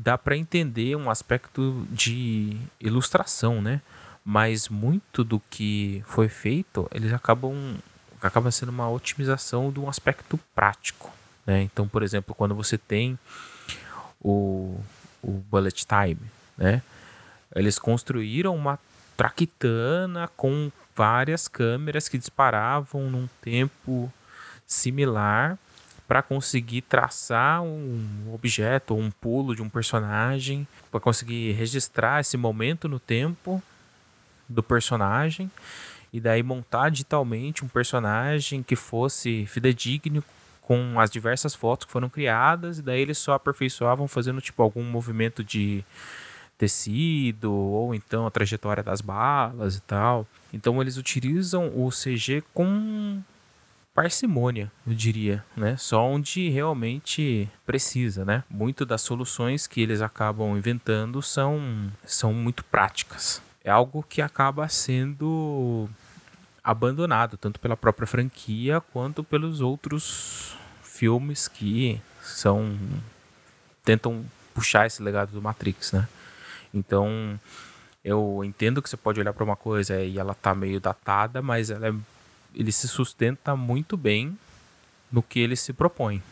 [0.01, 3.81] Dá para entender um aspecto de ilustração, né?
[4.25, 7.77] Mas muito do que foi feito, eles acabam
[8.21, 11.13] acaba sendo uma otimização de um aspecto prático,
[11.45, 11.63] né?
[11.63, 13.19] Então, por exemplo, quando você tem
[14.21, 14.81] o,
[15.21, 16.81] o bullet time, né?
[17.55, 18.79] Eles construíram uma
[19.17, 24.13] traquitana com várias câmeras que disparavam num tempo
[24.65, 25.59] similar
[26.09, 32.35] para conseguir traçar um objeto ou um pulo de um personagem, para conseguir registrar esse
[32.39, 33.63] momento no tempo
[34.49, 35.51] do personagem
[36.11, 40.25] e daí montar digitalmente um personagem que fosse fidedigno
[40.63, 44.83] com as diversas fotos que foram criadas e daí eles só aperfeiçoavam fazendo tipo algum
[44.83, 45.85] movimento de
[46.57, 50.27] tecido ou então a trajetória das balas e tal.
[50.55, 53.23] Então eles utilizam o CG com
[53.99, 55.77] parcimônia, eu diria, né?
[55.77, 58.45] Só onde realmente precisa, né?
[58.49, 63.43] Muito das soluções que eles acabam inventando são são muito práticas.
[63.65, 65.91] É algo que acaba sendo
[66.63, 72.79] abandonado tanto pela própria franquia quanto pelos outros filmes que são
[73.85, 76.07] tentam puxar esse legado do Matrix, né?
[76.73, 77.37] Então,
[78.05, 81.69] eu entendo que você pode olhar para uma coisa e ela tá meio datada, mas
[81.69, 81.95] ela é,
[82.55, 84.39] ele se sustenta muito bem
[85.11, 86.23] no que ele se propõe.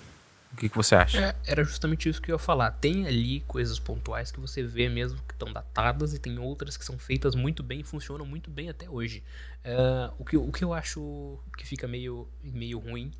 [0.53, 1.21] O que, que você acha?
[1.21, 2.71] É, era justamente isso que eu ia falar.
[2.71, 6.85] Tem ali coisas pontuais que você vê mesmo que estão datadas e tem outras que
[6.85, 9.23] são feitas muito bem e funcionam muito bem até hoje.
[9.63, 13.13] É, o, que, o que eu acho que fica meio, meio ruim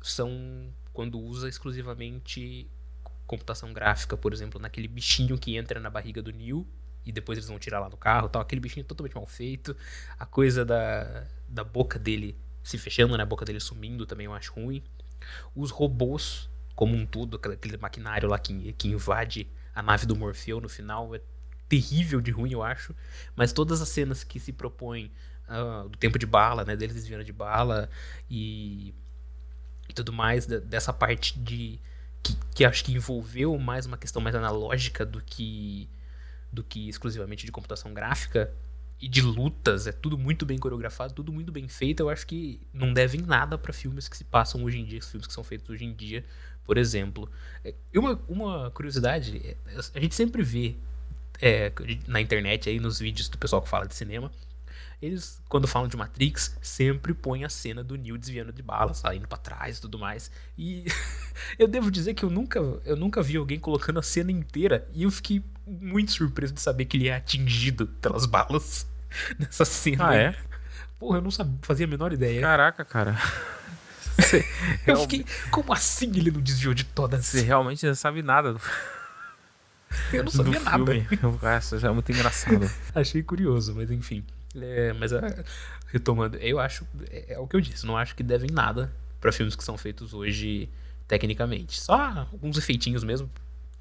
[0.00, 2.70] são quando usa exclusivamente
[3.26, 6.66] computação gráfica, por exemplo, naquele bichinho que entra na barriga do Neil
[7.04, 8.42] e depois eles vão tirar lá do carro tal.
[8.42, 9.76] Aquele bichinho totalmente mal feito.
[10.18, 13.22] A coisa da, da boca dele se fechando, né?
[13.22, 14.82] A boca dele sumindo também eu acho ruim.
[15.54, 20.60] Os robôs, como um todo, aquele- maquinário lá que, que invade a nave do Morfeu
[20.60, 21.20] no final, é
[21.68, 22.94] terrível de ruim, eu acho.
[23.34, 25.10] Mas todas as cenas que se propõem
[25.48, 26.76] ah, do tempo de bala, né?
[26.76, 27.88] Deles desviando de bala
[28.30, 28.94] e,
[29.88, 31.80] e tudo mais, da- dessa parte de.
[32.22, 35.88] Que, que acho que envolveu mais uma questão mais analógica do que
[36.52, 38.52] do que exclusivamente de computação gráfica
[39.00, 42.00] e de lutas, é tudo muito bem coreografado, tudo muito bem feito.
[42.00, 45.26] Eu acho que não devem nada para filmes que se passam hoje em dia, filmes
[45.26, 46.24] que são feitos hoje em dia,
[46.64, 47.28] por exemplo.
[47.64, 49.56] É, E uma, uma curiosidade, é,
[49.94, 50.76] a gente sempre vê
[51.40, 51.72] é,
[52.06, 54.30] na internet aí nos vídeos do pessoal que fala de cinema,
[55.02, 59.26] eles quando falam de Matrix sempre põem a cena do Neo desviando de balas, saindo
[59.26, 60.30] para trás e tudo mais.
[60.56, 60.84] E
[61.58, 65.02] eu devo dizer que eu nunca, eu nunca vi alguém colocando a cena inteira e
[65.02, 68.86] eu fiquei muito surpreso de saber que ele é atingido pelas balas
[69.38, 70.08] nessa cena.
[70.08, 70.36] Ah, é?
[70.98, 72.40] Porra, eu não sabia, fazia a menor ideia.
[72.40, 73.16] Caraca, cara.
[74.16, 74.46] Você,
[74.86, 77.24] eu fiquei, como assim ele não desviou de todas?
[77.26, 78.60] você realmente não sabe nada do,
[80.12, 80.84] Eu não do sabia nada.
[80.84, 81.06] filme.
[81.42, 82.70] Nossa, já é muito engraçado.
[82.94, 84.24] Achei curioso, mas enfim.
[84.54, 85.44] É, mas ah,
[85.88, 86.86] retomando, eu acho.
[87.10, 89.78] É, é o que eu disse, não acho que devem nada pra filmes que são
[89.78, 90.68] feitos hoje
[91.08, 91.80] tecnicamente.
[91.80, 93.30] Só alguns efeitinhos mesmo,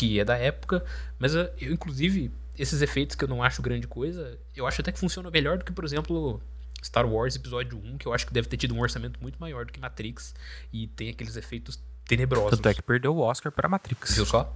[0.02, 0.84] que é da época.
[1.20, 4.92] Mas ah, eu, inclusive, esses efeitos que eu não acho grande coisa, eu acho até
[4.92, 6.42] que funciona melhor do que, por exemplo,
[6.84, 9.64] Star Wars Episódio 1, que eu acho que deve ter tido um orçamento muito maior
[9.64, 10.34] do que Matrix
[10.74, 12.50] e tem aqueles efeitos tenebrosos.
[12.50, 14.16] Tanto é que perdeu o Oscar para Matrix.
[14.16, 14.52] Viu só?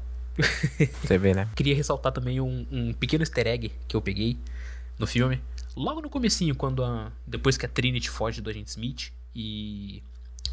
[1.04, 1.48] Você vê, né?
[1.56, 4.40] Queria ressaltar também um, um pequeno easter egg que eu peguei
[4.98, 5.40] no filme.
[5.76, 10.02] Logo no comecinho, quando a, depois que a Trinity foge do agente Smith e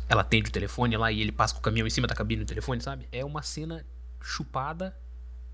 [0.06, 2.44] ela atende o telefone lá e ele passa com o caminhão em cima da cabine
[2.44, 3.08] do telefone, sabe?
[3.10, 3.84] É uma cena
[4.22, 4.96] chupada,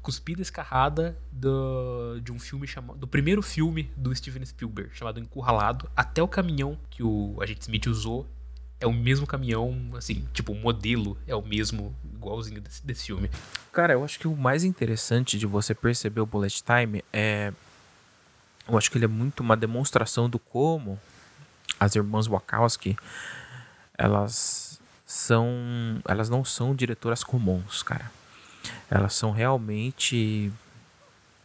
[0.03, 2.99] cuspida, escarrada do, de um filme chamado.
[2.99, 5.91] Do primeiro filme do Steven Spielberg, chamado Encurralado.
[5.97, 8.27] Até o caminhão que o agente Smith usou
[8.81, 13.29] é o mesmo caminhão, assim, tipo, o modelo é o mesmo, igualzinho desse, desse filme.
[13.73, 17.53] Cara, eu acho que o mais interessante de você perceber o bullet time é.
[18.69, 21.01] Eu acho que ele é muito uma demonstração do como
[21.81, 22.97] as irmãs Wachowski
[23.97, 25.49] elas são.
[26.07, 28.11] Elas não são diretoras comuns, cara.
[28.91, 30.53] Elas são realmente.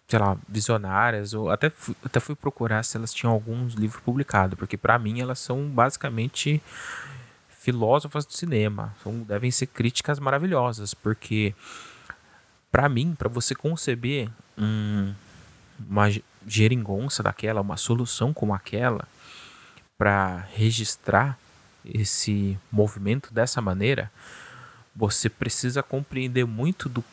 [0.08, 1.34] Sei lá, visionárias.
[1.34, 5.22] Ou até, fui, até fui procurar se elas tinham alguns livros publicados, porque para mim
[5.22, 6.62] elas são basicamente
[7.50, 8.94] filósofas do cinema.
[9.02, 11.56] São, devem ser críticas maravilhosas, porque
[12.72, 15.14] para mim, para você conceber um,
[15.88, 16.08] uma
[16.46, 19.08] geringonça daquela, uma solução como aquela,
[19.98, 21.38] para registrar
[21.86, 24.12] esse movimento dessa maneira,
[24.96, 27.04] você precisa compreender muito do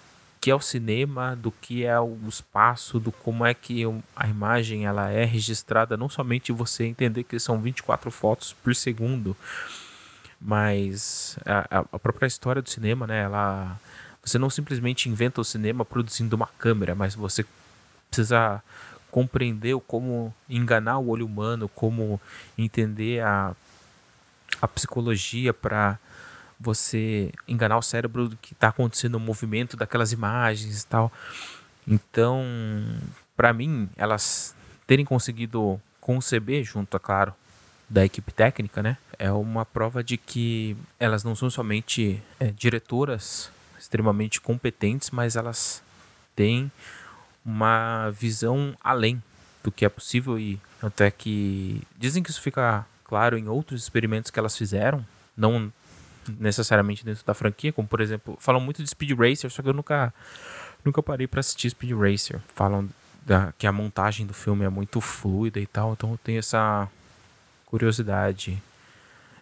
[0.41, 3.83] que é o cinema, do que é o espaço, do como é que
[4.17, 9.37] a imagem ela é registrada, não somente você entender que são 24 fotos por segundo,
[10.41, 13.79] mas a, a própria história do cinema, né, ela
[14.25, 17.45] você não simplesmente inventa o cinema produzindo uma câmera, mas você
[18.09, 18.63] precisa
[19.11, 22.21] compreender como enganar o olho humano, como
[22.57, 23.55] entender a,
[24.61, 25.99] a psicologia para
[26.61, 31.11] você enganar o cérebro do que está acontecendo no movimento daquelas imagens e tal.
[31.89, 32.45] Então,
[33.35, 34.55] para mim, elas
[34.87, 37.35] terem conseguido conceber, junto, é claro,
[37.89, 38.99] da equipe técnica, né?
[39.19, 45.83] É uma prova de que elas não são somente é, diretoras extremamente competentes, mas elas
[46.37, 46.71] têm
[47.45, 49.23] uma visão além
[49.65, 54.31] do que é possível e até que dizem que isso fica claro em outros experimentos
[54.31, 55.05] que elas fizeram,
[55.37, 55.73] não
[56.39, 59.75] necessariamente dentro da franquia, como por exemplo, falam muito de Speed Racer, só que eu
[59.75, 60.13] nunca
[60.85, 62.41] nunca parei para assistir Speed Racer.
[62.55, 62.89] Falam
[63.25, 66.89] da, que a montagem do filme é muito fluida e tal, então eu tenho essa
[67.67, 68.61] curiosidade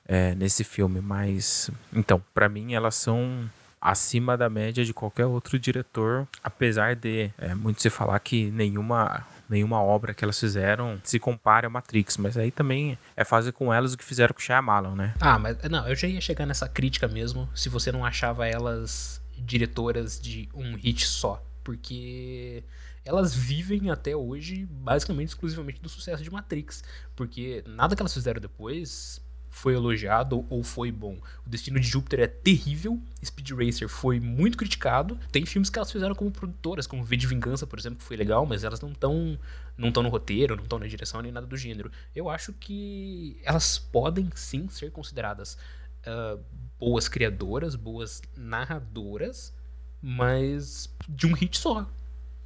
[0.07, 3.49] é, nesse filme, mas então, para mim elas são
[3.81, 9.27] acima da média de qualquer outro diretor, apesar de é, muito se falar que nenhuma
[9.49, 13.73] nenhuma obra que elas fizeram se compara a Matrix, mas aí também é fazer com
[13.73, 15.15] elas o que fizeram com Shyamalan, né?
[15.21, 19.23] Ah, mas não, eu já ia chegar nessa crítica mesmo, se você não achava elas
[19.39, 22.63] diretoras de um hit só, porque
[23.05, 26.85] elas vivem até hoje basicamente exclusivamente do sucesso de Matrix,
[27.17, 29.21] porque nada que elas fizeram depois
[29.59, 31.19] foi elogiado ou foi bom.
[31.45, 35.19] O Destino de Júpiter é terrível, Speed Racer foi muito criticado.
[35.33, 38.17] Tem filmes que elas fizeram como produtoras, como V de Vingança, por exemplo, que foi
[38.17, 39.37] legal, mas elas não estão
[39.77, 41.91] não estão no roteiro, não estão na direção nem nada do gênero.
[42.15, 45.59] Eu acho que elas podem sim ser consideradas
[46.07, 46.41] uh,
[46.79, 49.53] boas criadoras, boas narradoras,
[50.01, 51.89] mas de um hit só.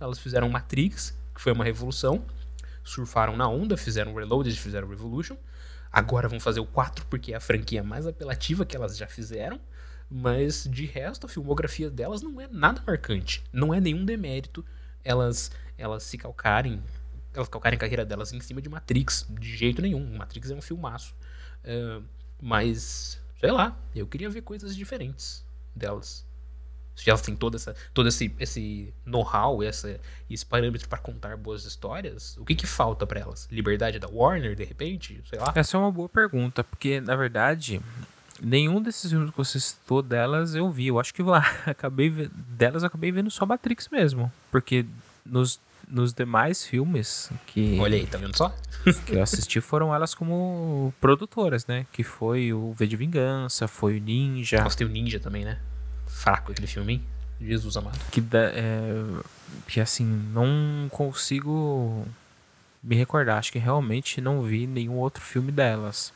[0.01, 2.25] Elas fizeram Matrix, que foi uma revolução,
[2.83, 5.37] surfaram na onda, fizeram Reloaded, fizeram Revolution
[5.93, 9.61] Agora vão fazer o 4 porque é a franquia mais apelativa que elas já fizeram.
[10.11, 13.43] Mas de resto, a filmografia delas não é nada marcante.
[13.53, 14.65] Não é nenhum demérito
[15.05, 16.83] elas, elas se calcarem.
[17.35, 19.27] Elas calcarem a carreira delas em cima de Matrix.
[19.29, 20.17] De jeito nenhum.
[20.17, 21.15] Matrix é um filmaço.
[21.65, 22.03] Uh,
[22.41, 26.27] mas, sei lá, eu queria ver coisas diferentes delas
[26.95, 29.99] se elas têm toda essa, todo esse, esse know-how, esse
[30.49, 33.49] parâmetro para contar boas histórias, o que, que falta para elas?
[33.51, 35.21] Liberdade da Warner, de repente?
[35.29, 35.53] Sei lá.
[35.55, 37.81] Essa é uma boa pergunta, porque, na verdade,
[38.41, 40.89] nenhum desses filmes que você citou delas eu vi.
[40.89, 44.31] Eu acho que lá, acabei delas eu acabei vendo só Matrix mesmo.
[44.51, 44.85] Porque
[45.25, 47.79] nos, nos demais filmes que.
[47.81, 48.55] Olha aí, tá vendo só?
[49.07, 51.87] que eu assisti foram elas como produtoras, né?
[51.93, 54.63] Que foi o V de Vingança, foi o Ninja.
[54.63, 55.59] Nossa, tem o Ninja também, né?
[56.23, 57.05] Fraco aquele filme, hein?
[57.41, 57.99] Jesus amado.
[58.13, 59.03] Que, dá, é,
[59.67, 62.07] que assim, não consigo
[62.81, 63.39] me recordar.
[63.39, 66.13] Acho que realmente não vi nenhum outro filme delas.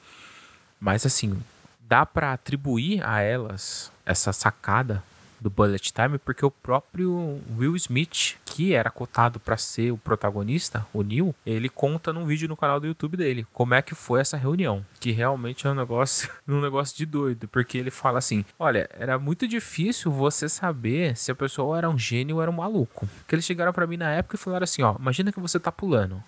[0.79, 1.43] Mas assim,
[1.81, 5.03] dá para atribuir a elas essa sacada
[5.41, 10.87] do Bullet Time porque o próprio Will Smith, que era cotado para ser o protagonista,
[10.93, 14.21] o Neil, ele conta num vídeo no canal do YouTube dele como é que foi
[14.21, 18.45] essa reunião, que realmente é um negócio, um negócio de doido, porque ele fala assim:
[18.59, 22.55] "Olha, era muito difícil você saber se a pessoa era um gênio ou era um
[22.55, 23.09] maluco".
[23.27, 25.71] Que eles chegaram para mim na época e falaram assim, ó: "Imagina que você tá
[25.71, 26.23] pulando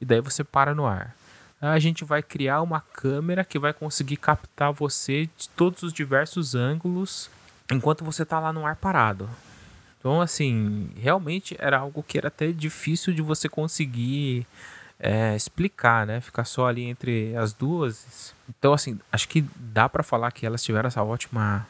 [0.00, 1.14] e daí você para no ar
[1.60, 6.56] a gente vai criar uma câmera que vai conseguir captar você de todos os diversos
[6.56, 7.30] ângulos
[7.72, 9.28] enquanto você tá lá no ar parado.
[9.98, 14.46] Então, assim, realmente era algo que era até difícil de você conseguir
[14.98, 16.20] é, explicar, né?
[16.20, 18.34] Ficar só ali entre as duas.
[18.48, 21.66] Então, assim, acho que dá para falar que elas tiveram essa ótima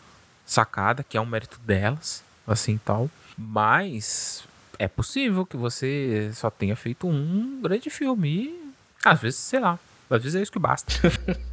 [0.47, 3.11] sacada, que é um mérito delas, assim tal.
[3.37, 4.45] Mas
[4.79, 8.29] é possível que você só tenha feito um grande filme.
[8.29, 8.73] E,
[9.05, 9.79] às vezes, sei lá,
[10.15, 10.93] às vezes é isso que basta.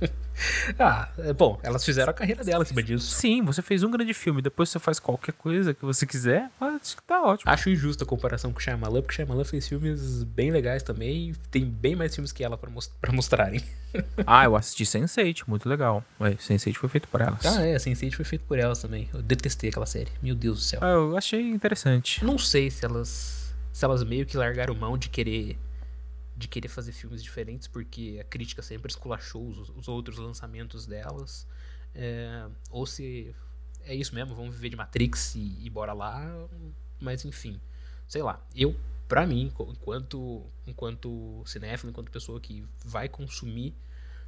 [0.80, 3.12] ah, é bom, elas fizeram a carreira dela em cima disso.
[3.12, 6.98] Sim, você fez um grande filme, depois você faz qualquer coisa que você quiser, acho
[6.98, 7.52] que tá ótimo.
[7.52, 11.96] Acho injusta a comparação com Shyamalan, porque Shyamalan fez filmes bem legais também, tem bem
[11.96, 13.62] mais filmes que ela pra, most mostrarem.
[14.26, 16.04] ah, eu assisti Sense8, muito legal.
[16.20, 17.46] Ué, Sense8 foi feito por elas.
[17.46, 19.10] Ah, é, Sense8 foi feito por elas também.
[19.14, 20.80] Eu detestei aquela série, meu Deus do céu.
[20.82, 22.24] Ah, eu achei interessante.
[22.24, 23.40] Não sei se elas
[23.72, 25.58] se elas meio que largaram mão de querer
[26.40, 31.46] de querer fazer filmes diferentes, porque a crítica sempre esculachou os, os outros lançamentos delas.
[31.94, 33.36] É, ou se
[33.82, 36.26] é isso mesmo, vamos viver de Matrix e, e bora lá.
[37.00, 37.60] Mas enfim,
[38.08, 38.42] sei lá.
[38.56, 38.76] Eu,
[39.08, 43.76] pra mim, enquanto, enquanto cinéfilo, enquanto pessoa que vai consumir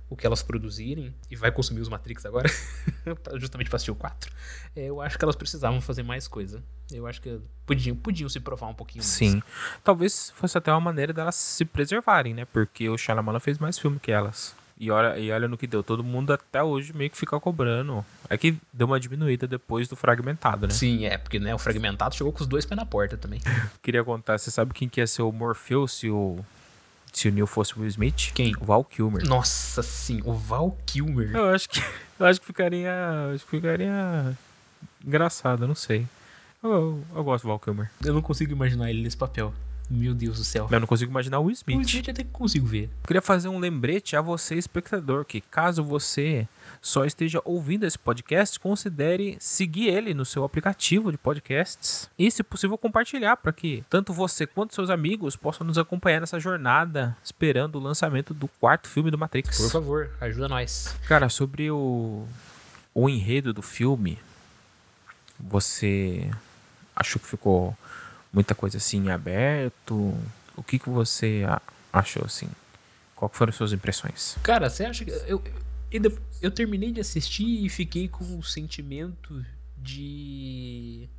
[0.09, 2.49] o que elas produzirem e vai consumir os Matrix agora,
[3.39, 4.29] justamente para assistir o 4.
[4.75, 6.61] É, eu acho que elas precisavam fazer mais coisa.
[6.93, 9.11] Eu acho que podiam, podiam se provar um pouquinho mais.
[9.11, 9.41] Sim.
[9.83, 12.45] Talvez fosse até uma maneira delas se preservarem, né?
[12.45, 14.55] Porque o Shyamalan fez mais filme que elas.
[14.81, 15.83] E olha, e olha no que deu.
[15.83, 18.03] Todo mundo até hoje meio que fica cobrando.
[18.27, 20.73] É que deu uma diminuída depois do fragmentado, né?
[20.73, 23.39] Sim, é, porque né, o fragmentado chegou com os dois pés na porta também.
[23.83, 26.43] Queria contar, você sabe quem que ia ser o Morpheus se o
[27.13, 28.31] se o Neil fosse o Will Smith?
[28.33, 28.55] Quem?
[28.59, 29.23] O Val Kilmer.
[29.27, 31.35] Nossa, sim, o Val Kilmer.
[31.35, 31.79] Eu acho que,
[32.19, 32.91] eu acho que ficaria,
[33.35, 34.35] acho que ficaria
[35.05, 36.07] engraçado, não sei.
[36.63, 37.89] Eu, eu, eu, gosto do Val Kilmer.
[38.03, 39.53] Eu não consigo imaginar ele nesse papel.
[39.89, 40.69] Meu Deus do céu.
[40.71, 41.77] Eu não consigo imaginar o Will Smith.
[41.77, 42.83] O Smith até que consigo ver.
[42.83, 46.47] Eu queria fazer um lembrete a você, espectador, que caso você
[46.81, 52.41] só esteja ouvindo esse podcast, considere seguir ele no seu aplicativo de podcasts e, se
[52.41, 57.75] possível, compartilhar para que tanto você quanto seus amigos possam nos acompanhar nessa jornada esperando
[57.75, 59.57] o lançamento do quarto filme do Matrix.
[59.57, 60.95] Por favor, ajuda nós.
[61.05, 62.25] Cara, sobre o,
[62.93, 64.17] o enredo do filme,
[65.37, 66.31] você
[67.01, 67.77] achou que ficou
[68.31, 69.93] muita coisa assim aberto?
[70.55, 71.43] O que, que você
[71.91, 72.47] achou assim?
[73.15, 74.37] Qual foram as suas impressões?
[74.41, 75.11] Cara, você acha que.
[75.27, 75.43] Eu,
[76.41, 79.45] eu terminei de assistir e fiquei com o sentimento
[79.77, 81.09] de.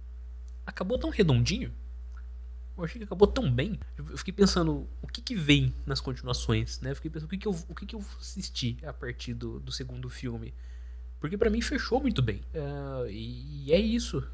[0.66, 1.72] Acabou tão redondinho.
[2.76, 3.78] Eu achei que acabou tão bem.
[3.98, 6.92] Eu fiquei pensando o que, que vem nas continuações, né?
[6.92, 9.60] Eu fiquei pensando o que, que, eu, o que, que eu assisti a partir do,
[9.60, 10.54] do segundo filme.
[11.20, 12.40] Porque para mim fechou muito bem.
[12.54, 14.26] Uh, e, e, é isso.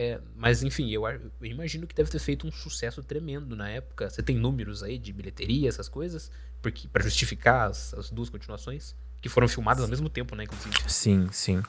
[0.00, 4.08] É, mas enfim, eu, eu, imagino que deve ter feito um sucesso tremendo na época.
[4.08, 6.30] Você tem números aí de bilheteria, essas coisas,
[6.62, 10.76] porque para justificar as, as, duas continuações que foram filmadas ao mesmo tempo, né, inclusive.
[10.86, 11.60] Sim, sim.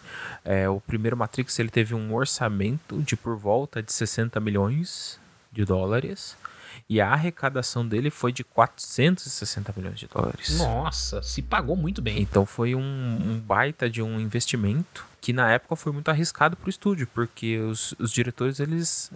[0.46, 5.20] É, o primeiro Matrix ele teve um orçamento de por volta de 60 milhões
[5.52, 6.38] de dólares.
[6.88, 10.56] E a arrecadação dele foi de 460 milhões de dólares.
[10.60, 12.22] Nossa, se pagou muito bem.
[12.22, 16.68] Então foi um, um baita de um investimento que na época foi muito arriscado para
[16.68, 19.12] o estúdio, porque os, os diretores eles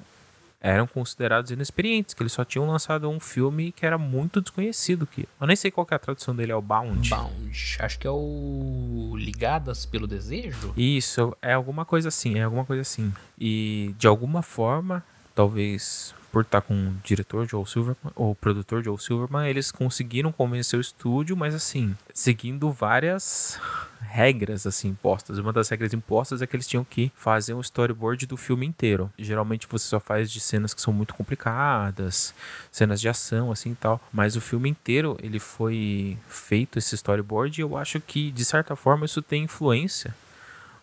[0.63, 5.05] eram considerados inexperientes, que eles só tinham lançado um filme que era muito desconhecido.
[5.05, 7.09] Que eu nem sei qual é a tradução dele, é o Bound.
[7.09, 10.73] Bound, acho que é o Ligadas pelo Desejo?
[10.77, 13.13] Isso, é alguma coisa assim, é alguma coisa assim.
[13.37, 15.03] E de alguma forma,
[15.35, 20.31] talvez por estar com o diretor Joel Silverman, ou o produtor Joel Silverman, eles conseguiram
[20.31, 23.59] convencer o estúdio, mas assim, seguindo várias
[24.01, 25.37] regras assim impostas.
[25.37, 29.11] Uma das regras impostas é que eles tinham que fazer um storyboard do filme inteiro.
[29.15, 32.33] Geralmente você só faz de cenas que são muito complicadas,
[32.71, 37.59] cenas de ação assim e tal, mas o filme inteiro ele foi feito esse storyboard
[37.59, 40.15] e eu acho que de certa forma isso tem influência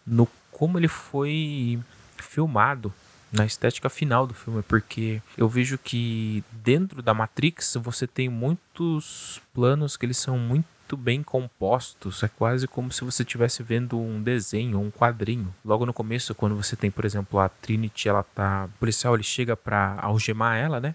[0.06, 1.80] no como ele foi
[2.18, 2.92] filmado
[3.32, 9.40] na estética final do filme, porque eu vejo que dentro da Matrix você tem muitos
[9.54, 14.20] planos que eles são muito bem compostos, é quase como se você estivesse vendo um
[14.20, 15.54] desenho, um quadrinho.
[15.64, 19.22] Logo no começo, quando você tem, por exemplo, a Trinity, ela tá, o policial ele
[19.22, 20.94] chega para algemar ela, né?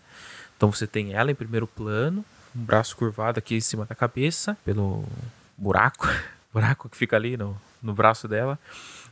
[0.58, 2.26] Então você tem ela em primeiro plano,
[2.56, 5.06] um braço curvado aqui em cima da cabeça, pelo
[5.58, 6.08] buraco,
[6.54, 8.60] buraco que fica ali no, no braço dela.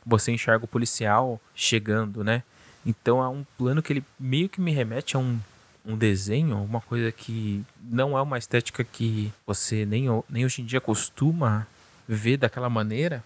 [0.05, 2.43] Você enxerga o policial chegando, né?
[2.86, 5.39] Então é um plano que ele meio que me remete a um,
[5.86, 10.65] um desenho, uma coisa que não é uma estética que você nem, nem hoje em
[10.65, 11.67] dia costuma
[12.07, 13.23] ver daquela maneira.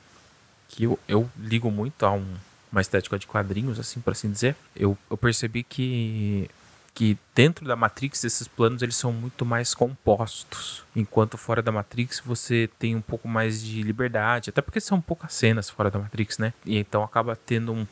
[0.70, 2.26] Que eu, eu ligo muito a um,
[2.72, 4.56] uma estética de quadrinhos, assim, por assim dizer.
[4.76, 6.50] Eu, eu percebi que
[6.98, 12.20] que dentro da Matrix esses planos eles são muito mais compostos, enquanto fora da Matrix
[12.26, 16.40] você tem um pouco mais de liberdade, até porque são poucas cenas fora da Matrix,
[16.40, 16.56] né?
[16.66, 17.86] E então acaba tendo um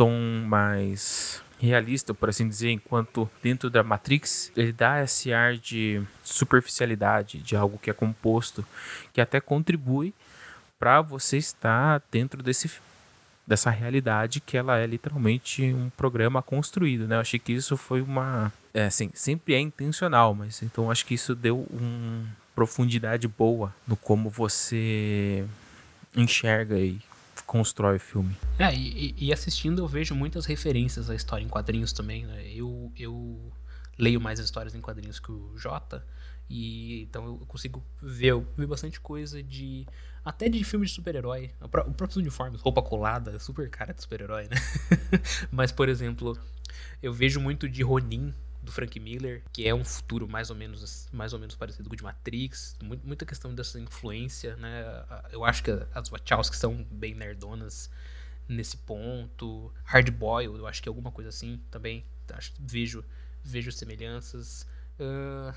[0.00, 6.02] tom mais realista, por assim dizer, enquanto dentro da Matrix ele dá esse ar de
[6.24, 8.64] superficialidade, de algo que é composto,
[9.12, 10.14] que até contribui
[10.78, 12.70] para você estar dentro desse
[13.46, 17.16] dessa realidade que ela é literalmente um programa construído, né?
[17.16, 21.14] Eu achei que isso foi uma, é, assim, sempre é intencional, mas então acho que
[21.14, 22.24] isso deu uma
[22.54, 25.44] profundidade boa no como você
[26.16, 27.00] enxerga e
[27.42, 28.36] constrói o filme.
[28.58, 32.50] É, e, e, assistindo eu vejo muitas referências à história em quadrinhos também, né?
[32.52, 33.52] Eu, eu
[33.98, 36.04] leio mais histórias em quadrinhos que o Jota,
[36.48, 39.86] e então eu consigo ver, eu vi bastante coisa de
[40.24, 41.50] até de filme de super-herói.
[41.60, 44.56] O próprio uniforme, roupa colada, super cara de super-herói, né?
[45.50, 46.38] Mas, por exemplo,
[47.02, 51.08] eu vejo muito de Ronin, do Frank Miller, que é um futuro mais ou menos,
[51.12, 52.76] mais ou menos parecido com o de Matrix.
[52.82, 54.84] Muita questão dessa influência, né?
[55.30, 57.90] Eu acho que as Wachowski são bem nerdonas
[58.48, 59.72] nesse ponto.
[59.84, 62.04] Hard Boiled, eu acho que é alguma coisa assim também.
[62.32, 63.04] Acho, vejo,
[63.42, 64.66] vejo semelhanças.
[64.98, 65.54] Uh,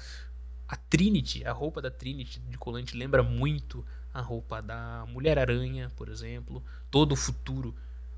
[0.67, 6.07] a Trinity, a roupa da Trinity de colante lembra muito a roupa da Mulher-Aranha, por
[6.07, 6.63] exemplo.
[6.89, 7.75] Todo o futuro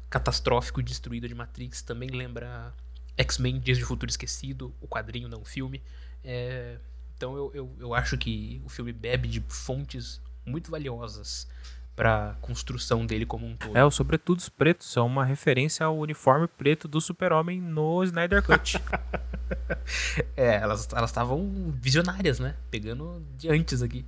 [0.10, 2.74] catastrófico e destruído de Matrix também lembra
[3.18, 5.82] X-Men Dias de Futuro Esquecido, o quadrinho, não o filme.
[6.24, 6.78] É,
[7.16, 11.48] então eu, eu, eu acho que o filme bebe de fontes muito valiosas
[11.96, 13.76] para construção dele como um todo.
[13.76, 18.78] É, os sobretudos pretos são uma referência ao uniforme preto do Super-Homem no Snyder Cut.
[20.36, 22.56] é, elas estavam visionárias, né?
[22.70, 24.06] Pegando de antes aqui.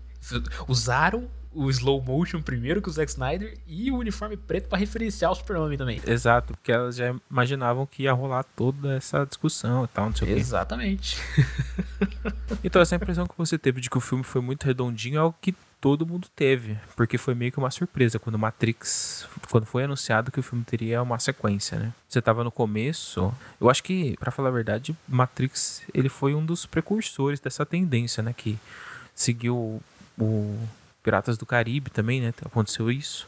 [0.68, 5.32] Usaram o slow motion primeiro que o Zack Snyder e o uniforme preto para referenciar
[5.32, 6.00] o Superman também.
[6.06, 10.34] Exato, porque elas já imaginavam que ia rolar toda essa discussão e tal, não sei
[10.34, 11.18] Exatamente.
[11.20, 12.32] o quê.
[12.64, 15.36] então essa impressão que você teve de que o filme foi muito redondinho é algo
[15.42, 20.32] que todo mundo teve, porque foi meio que uma surpresa quando Matrix, quando foi anunciado
[20.32, 21.94] que o filme teria uma sequência, né?
[22.08, 26.46] Você tava no começo, eu acho que, para falar a verdade, Matrix, ele foi um
[26.46, 28.58] dos precursores dessa tendência, né, que
[29.16, 29.82] seguiu
[30.20, 30.60] o
[31.08, 32.34] Piratas do Caribe também, né?
[32.46, 33.26] Aconteceu isso.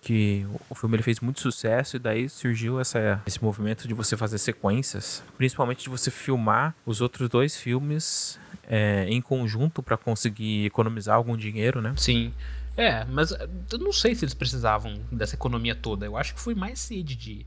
[0.00, 4.16] Que o filme ele fez muito sucesso e daí surgiu essa, esse movimento de você
[4.16, 10.64] fazer sequências, principalmente de você filmar os outros dois filmes é, em conjunto para conseguir
[10.64, 11.92] economizar algum dinheiro, né?
[11.98, 12.32] Sim.
[12.78, 16.06] É, mas eu não sei se eles precisavam dessa economia toda.
[16.06, 17.44] Eu acho que foi mais sede de,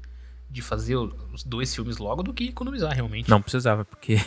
[0.48, 3.28] de fazer os dois filmes logo do que economizar realmente.
[3.28, 4.24] Não precisava, porque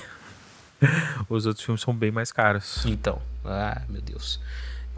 [1.30, 2.84] os outros filmes são bem mais caros.
[2.84, 4.40] Então, ah, meu Deus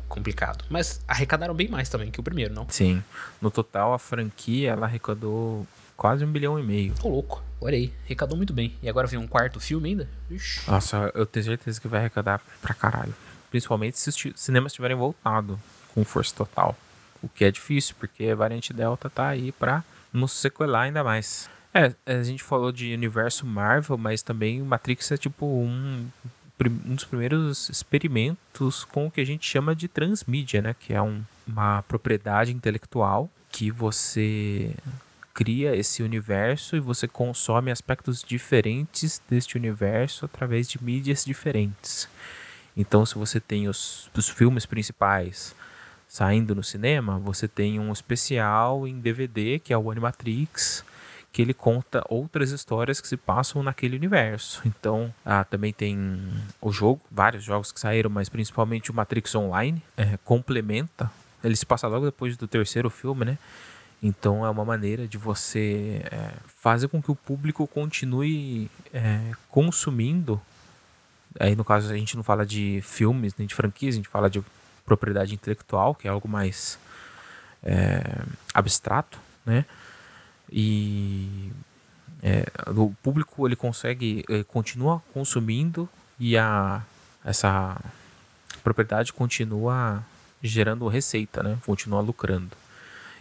[0.09, 0.65] complicado.
[0.69, 2.67] Mas arrecadaram bem mais também que o primeiro, não?
[2.69, 3.03] Sim.
[3.41, 6.95] No total, a franquia ela arrecadou quase um bilhão e meio.
[6.95, 7.43] Tô louco.
[7.61, 8.75] Olha aí, arrecadou muito bem.
[8.83, 10.09] E agora vem um quarto filme ainda?
[10.31, 10.71] Ixi.
[10.71, 13.15] Nossa, eu tenho certeza que vai arrecadar pra caralho.
[13.51, 15.61] Principalmente se os cinemas tiverem voltado
[15.95, 16.77] com força total.
[17.23, 21.51] O que é difícil, porque a variante Delta tá aí pra nos sequelar ainda mais.
[21.75, 26.09] É, a gente falou de universo Marvel, mas também Matrix é tipo um
[26.69, 30.75] um dos primeiros experimentos com o que a gente chama de transmídia, né?
[30.79, 34.75] Que é um, uma propriedade intelectual que você
[35.33, 42.09] cria esse universo e você consome aspectos diferentes deste universo através de mídias diferentes.
[42.77, 45.55] Então, se você tem os, os filmes principais
[46.07, 50.85] saindo no cinema, você tem um especial em DVD que é o Animatrix
[51.33, 54.63] que ele conta outras histórias que se passam naquele universo.
[54.67, 56.21] Então, ah, também tem
[56.61, 61.11] o jogo, vários jogos que saíram, mas principalmente o Matrix Online é, complementa.
[61.43, 63.39] Ele se passa logo depois do terceiro filme, né?
[64.03, 70.41] Então é uma maneira de você é, fazer com que o público continue é, consumindo.
[71.39, 74.29] Aí no caso a gente não fala de filmes nem de franquias, a gente fala
[74.29, 74.43] de
[74.85, 76.79] propriedade intelectual, que é algo mais
[77.63, 78.03] é,
[78.55, 79.65] abstrato, né?
[80.53, 81.51] E
[82.23, 85.89] é, o público ele consegue ele continua consumindo
[86.19, 86.83] e a
[87.25, 87.79] essa
[88.63, 90.05] propriedade continua
[90.43, 91.59] gerando receita, né?
[91.65, 92.57] Continua lucrando.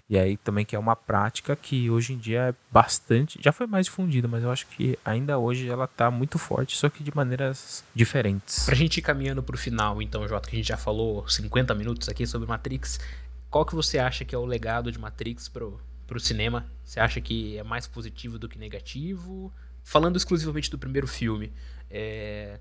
[0.10, 3.68] E aí também que é uma prática que hoje em dia é bastante, já foi
[3.68, 7.16] mais difundida, mas eu acho que ainda hoje ela está muito forte, só que de
[7.16, 8.66] maneiras diferentes.
[8.66, 12.10] Pra gente ir caminhando pro final, então, Jota, que a gente já falou 50 minutos
[12.10, 13.00] aqui sobre Matrix,
[13.52, 16.66] qual que você acha que é o legado de Matrix pro, pro cinema?
[16.84, 19.54] Você acha que é mais positivo do que negativo?
[19.84, 21.54] Falando exclusivamente do primeiro filme,
[21.90, 22.60] é,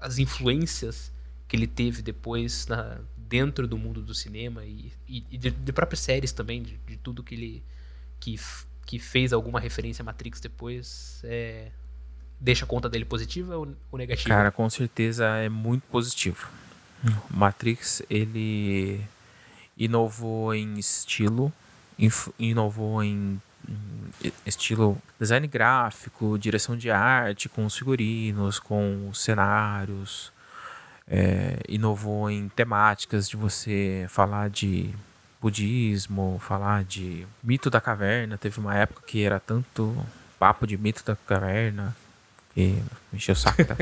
[0.00, 1.12] as influências
[1.48, 5.72] que ele teve depois na, dentro do mundo do cinema e, e, e de, de,
[5.72, 7.62] próprias séries também, de, de, tudo que ele
[8.20, 8.38] que,
[8.86, 11.72] que fez alguma referência a Matrix depois, é,
[12.38, 14.28] deixa a conta dele positiva ou, ou negativa?
[14.28, 16.48] Cara, com certeza é muito positivo.
[17.28, 19.00] Matrix, ele
[19.76, 21.52] inovou em estilo,
[22.38, 23.40] inovou em
[24.44, 30.32] estilo design gráfico, direção de arte, com os figurinos, com os cenários,
[31.06, 34.94] é, inovou em temáticas de você falar de
[35.40, 38.38] budismo, falar de mito da caverna.
[38.38, 39.96] Teve uma época que era tanto
[40.38, 41.96] papo de mito da caverna
[42.54, 42.82] que
[43.12, 43.64] me encheu o saco.
[43.64, 43.76] Tá?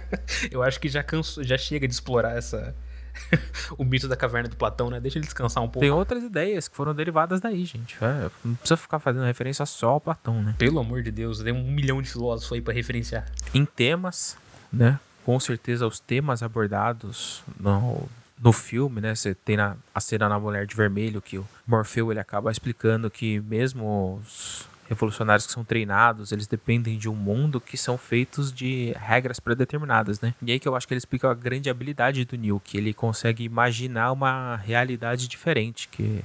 [0.50, 2.74] Eu acho que já cansou, já chega de explorar essa
[3.78, 5.00] o mito da caverna do Platão, né?
[5.00, 5.80] Deixa ele descansar um pouco.
[5.80, 7.96] Tem outras ideias que foram derivadas daí, gente.
[8.02, 10.54] É, não precisa ficar fazendo referência só ao Platão, né?
[10.58, 13.26] Pelo amor de Deus, tem um milhão de filósofos aí para referenciar.
[13.52, 14.36] Em temas,
[14.72, 14.98] né?
[15.24, 18.06] com certeza os temas abordados no,
[18.40, 19.14] no filme, né?
[19.14, 23.10] Você tem na, a cena na Mulher de Vermelho que o Morfeu ele acaba explicando
[23.10, 28.52] que mesmo os revolucionários que são treinados, eles dependem de um mundo que são feitos
[28.52, 30.34] de regras pré-determinadas, né?
[30.40, 32.94] E aí que eu acho que ele explica a grande habilidade do Neil, que ele
[32.94, 36.24] consegue imaginar uma realidade diferente, que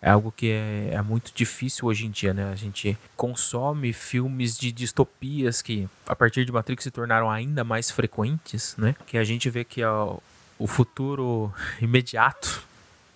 [0.00, 2.50] é algo que é, é, muito difícil hoje em dia, né?
[2.52, 7.90] A gente consome filmes de distopias que, a partir de Matrix, se tornaram ainda mais
[7.90, 8.94] frequentes, né?
[9.06, 10.18] Que a gente vê que ó,
[10.58, 12.66] o futuro imediato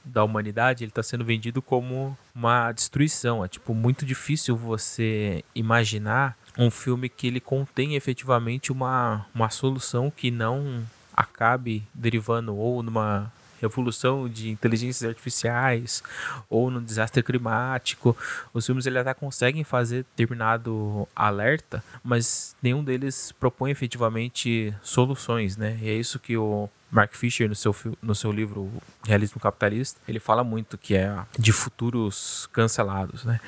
[0.04, 3.44] da humanidade ele está sendo vendido como uma destruição.
[3.44, 10.10] É tipo muito difícil você imaginar um filme que ele contém efetivamente uma, uma solução
[10.10, 10.84] que não
[11.14, 16.02] acabe derivando ou numa revolução de inteligências artificiais
[16.48, 18.16] ou no desastre climático.
[18.52, 25.78] Os filmes ele até conseguem fazer determinado alerta, mas nenhum deles propõe efetivamente soluções, né?
[25.82, 28.70] E é isso que o Mark Fisher no seu, no seu livro
[29.04, 33.40] Realismo Capitalista, ele fala muito que é de futuros cancelados, né?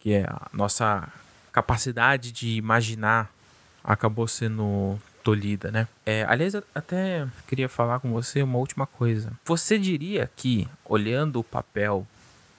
[0.00, 1.08] Que é a nossa
[1.52, 3.30] capacidade de imaginar
[3.82, 5.88] acabou sendo tolhida, né?
[6.04, 9.32] É, aliás, eu até queria falar com você uma última coisa.
[9.44, 12.06] Você diria que, olhando o papel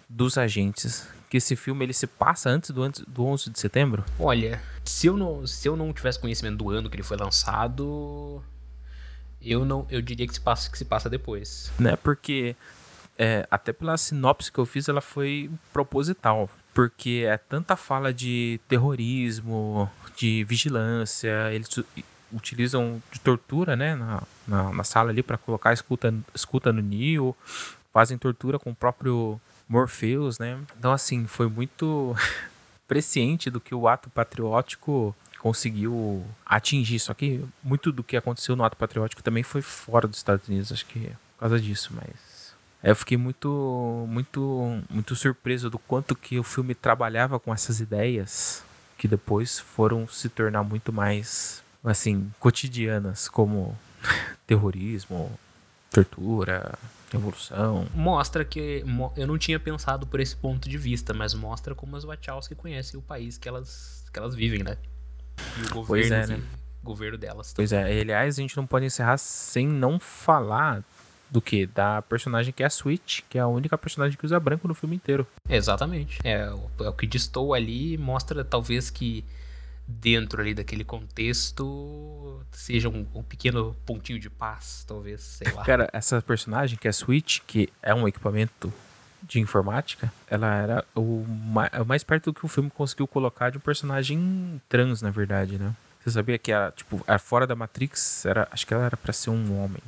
[0.08, 4.04] dos agentes, que esse filme ele se passa antes do, antes do 11 de setembro?
[4.20, 8.44] Olha, se eu não, se eu não tivesse conhecimento do ano que ele foi lançado,
[9.42, 11.72] eu não, eu diria que se passa que se passa depois.
[11.80, 11.96] Né?
[11.96, 12.56] Porque
[13.18, 16.50] é, até pela sinopse que eu fiz, ela foi proposital.
[16.74, 21.70] Porque é tanta fala de terrorismo, de vigilância, eles
[22.34, 27.36] utilizam de tortura, né, na, na, na sala ali para colocar escuta, escuta no Neo,
[27.94, 30.60] fazem tortura com o próprio Morpheus, né?
[30.78, 32.16] Então assim, foi muito
[32.88, 37.00] presciente do que o ato patriótico conseguiu atingir.
[37.00, 40.72] Só que muito do que aconteceu no ato patriótico também foi fora dos Estados Unidos,
[40.72, 42.54] acho que é por causa disso, mas
[42.84, 48.64] eu fiquei muito muito muito surpreso do quanto que o filme trabalhava com essas ideias
[48.98, 53.78] que depois foram se tornar muito mais assim, cotidianas, como
[54.46, 55.32] terrorismo,
[55.92, 56.78] tortura,
[57.12, 57.88] revolução.
[57.94, 58.84] Mostra que
[59.18, 63.00] eu não tinha pensado por esse ponto de vista, mas mostra como as Wachowski conhecem
[63.00, 64.78] o país que elas, que elas vivem, né?
[65.58, 66.42] E o governo, é, né?
[66.84, 67.54] governo delas.
[67.54, 67.68] Também.
[67.68, 70.84] Pois é, aliás, a gente não pode encerrar sem não falar
[71.30, 71.66] do que?
[71.66, 74.74] Da personagem que é a Switch, que é a única personagem que usa branco no
[74.74, 75.26] filme inteiro.
[75.50, 76.20] Exatamente.
[76.24, 79.24] É, é o que distou ali mostra talvez que
[79.92, 85.64] dentro ali daquele contexto seja um, um, pequeno pontinho de paz, talvez, sei lá.
[85.64, 88.72] Cara, essa personagem que é a Switch, que é um equipamento
[89.22, 93.50] de informática, ela era o mais, o mais perto do que o filme conseguiu colocar
[93.50, 95.76] de um personagem trans, na verdade, né?
[96.04, 99.14] Você sabia que ela, tipo, era fora da Matrix, era, acho que ela era para
[99.14, 99.82] ser um homem.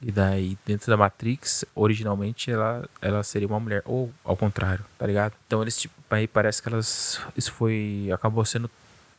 [0.00, 3.82] E daí, dentro da Matrix, originalmente ela, ela seria uma mulher.
[3.86, 5.32] Ou ao contrário, tá ligado?
[5.46, 7.20] Então eles, tipo, aí parece que elas.
[7.36, 8.10] Isso foi.
[8.12, 8.70] acabou sendo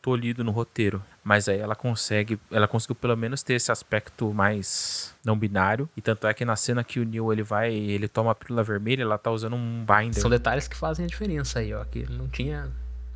[0.05, 1.01] tolhido no roteiro.
[1.23, 5.89] Mas aí ela consegue, ela conseguiu pelo menos ter esse aspecto mais não binário.
[5.97, 8.61] E tanto é que na cena que o Neil ele vai, ele toma a pílula
[8.61, 10.21] vermelha, ela tá usando um binder.
[10.21, 11.83] São detalhes que fazem a diferença aí, ó.
[11.85, 12.69] Que não tinha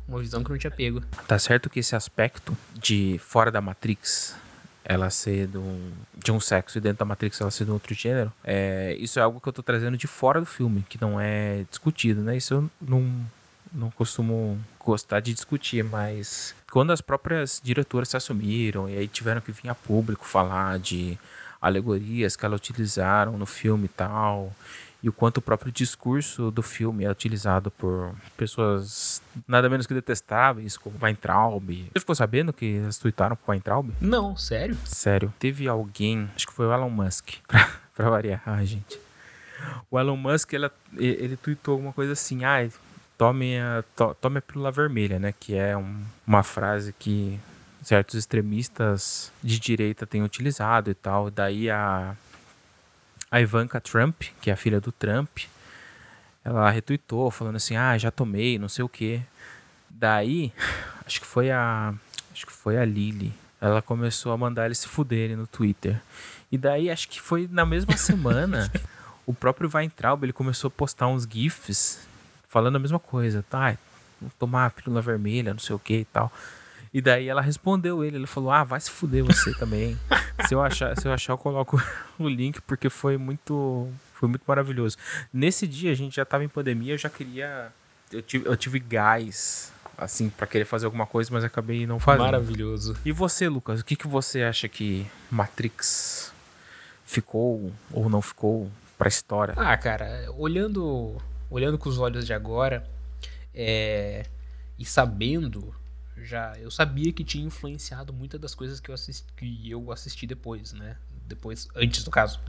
[0.08, 1.00] uma visão que não tinha pego.
[1.28, 4.34] Tá certo que esse aspecto de fora da Matrix
[4.84, 7.74] ela ser de um, de um sexo e dentro da Matrix ela ser de um
[7.74, 11.00] outro gênero, é, isso é algo que eu tô trazendo de fora do filme, que
[11.00, 12.36] não é discutido, né?
[12.36, 13.24] Isso eu não,
[13.72, 19.40] não costumo gostar de discutir, mas quando as próprias diretoras se assumiram e aí tiveram
[19.40, 21.18] que vir a público falar de
[21.60, 24.52] alegorias que elas utilizaram no filme e tal,
[25.02, 29.94] e o quanto o próprio discurso do filme é utilizado por pessoas nada menos que
[29.94, 31.68] detestáveis, como Weintraub.
[31.92, 33.90] Você ficou sabendo que eles tweetaram pro Weintraub?
[34.00, 34.76] Não, sério?
[34.84, 35.32] Sério.
[35.38, 38.42] Teve alguém, acho que foi o Elon Musk, pra, pra variar.
[38.64, 39.00] Gente.
[39.90, 42.62] O Elon Musk, ele, ele tweetou alguma coisa assim, ah,
[43.20, 45.34] tome a, to, tome a pílula vermelha, né?
[45.38, 47.38] Que é um, uma frase que
[47.82, 51.30] certos extremistas de direita têm utilizado e tal.
[51.30, 52.16] Daí a
[53.30, 55.40] a Ivanka Trump, que é a filha do Trump,
[56.42, 59.20] ela retuitou falando assim: "Ah, já tomei, não sei o quê".
[59.90, 60.50] Daí,
[61.04, 61.92] acho que foi a
[62.32, 63.34] acho que foi a Lily.
[63.60, 66.00] Ela começou a mandar ele se fuderem no Twitter.
[66.50, 68.72] E daí, acho que foi na mesma semana,
[69.26, 72.08] o próprio Weintraub, ele começou a postar uns gifs
[72.50, 73.78] falando a mesma coisa, tá?
[74.38, 76.30] Tomar a pílula vermelha, não sei o que e tal.
[76.92, 79.96] E daí ela respondeu ele, ele falou: "Ah, vai se fuder você também".
[80.46, 81.80] se eu achar, se eu achar eu coloco
[82.18, 84.98] o link porque foi muito foi muito maravilhoso.
[85.32, 87.72] Nesse dia a gente já tava em pandemia, eu já queria
[88.12, 92.24] eu tive, eu tive gás assim para querer fazer alguma coisa, mas acabei não fazendo.
[92.24, 92.96] Maravilhoso.
[93.04, 96.32] E você, Lucas, o que que você acha que Matrix
[97.04, 99.54] ficou ou não ficou para a história?
[99.56, 101.16] Ah, cara, olhando
[101.50, 102.88] olhando com os olhos de agora,
[103.52, 104.24] é,
[104.78, 105.74] e sabendo
[106.22, 110.26] já eu sabia que tinha influenciado muitas das coisas que eu assisti, que eu assisti
[110.26, 110.96] depois, né?
[111.26, 112.40] Depois, antes do caso,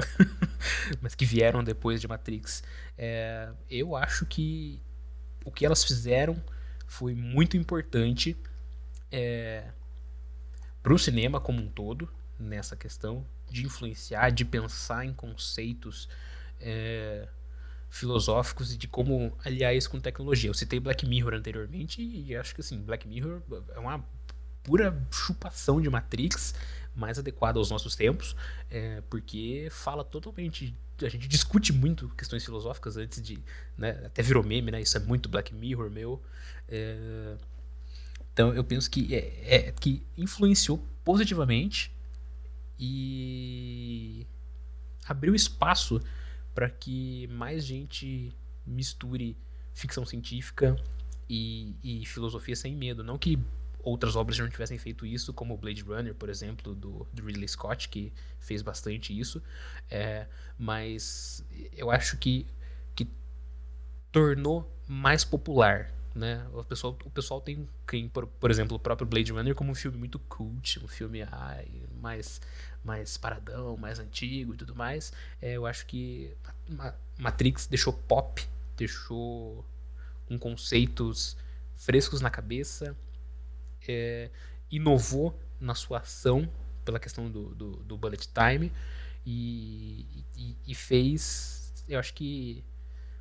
[1.02, 2.64] mas que vieram depois de Matrix.
[2.98, 4.82] É, eu acho que
[5.46, 6.42] o que elas fizeram
[6.88, 8.36] foi muito importante
[9.12, 9.70] é,
[10.82, 16.10] para o cinema como um todo nessa questão de influenciar, de pensar em conceitos
[16.60, 17.28] é,
[17.92, 20.50] filosóficos e de como aliar isso com tecnologia.
[20.50, 23.42] Eu citei Black Mirror anteriormente e acho que assim, Black Mirror
[23.76, 24.04] é uma
[24.64, 26.56] pura chupação de Matrix,
[26.96, 28.36] mais adequada aos nossos tempos,
[28.70, 30.74] é, porque fala totalmente.
[31.02, 33.44] A gente discute muito questões filosóficas antes de.
[33.78, 34.82] Né, até virou meme, né?
[34.82, 36.22] Isso é muito Black Mirror, meu.
[36.70, 37.36] É,
[38.32, 41.92] então eu penso que, é, é, que influenciou positivamente
[42.80, 44.26] e
[45.06, 46.02] abriu espaço
[46.54, 48.34] para que mais gente
[48.66, 49.38] misture
[49.74, 50.76] ficção científica
[51.30, 53.04] e, e, filosofia sem medo.
[53.04, 53.40] Não que
[53.84, 57.48] outras obras já não tivessem feito isso, como Blade Runner, por exemplo, do, do Ridley
[57.48, 59.42] Scott, que fez bastante isso.
[59.90, 60.28] É,
[60.58, 61.44] mas
[61.74, 62.46] eu acho que,
[62.96, 63.08] que
[64.12, 65.92] tornou mais popular.
[66.14, 66.46] Né?
[66.52, 69.76] O, pessoal, o pessoal tem, tem por, por exemplo, o próprio Blade Runner como um
[69.76, 71.70] filme muito cult, um filme ai,
[72.02, 72.42] mais
[72.84, 75.14] mais paradão, mais antigo e tudo mais.
[75.42, 76.36] É, eu acho que
[77.18, 79.66] Matrix deixou pop, deixou
[80.28, 81.38] com conceitos
[81.76, 82.96] frescos na cabeça,
[83.88, 84.30] é,
[84.70, 86.50] inovou na sua ação
[86.84, 88.72] pela questão do, do, do bullet time
[89.26, 92.64] e, e, e, fez, eu acho que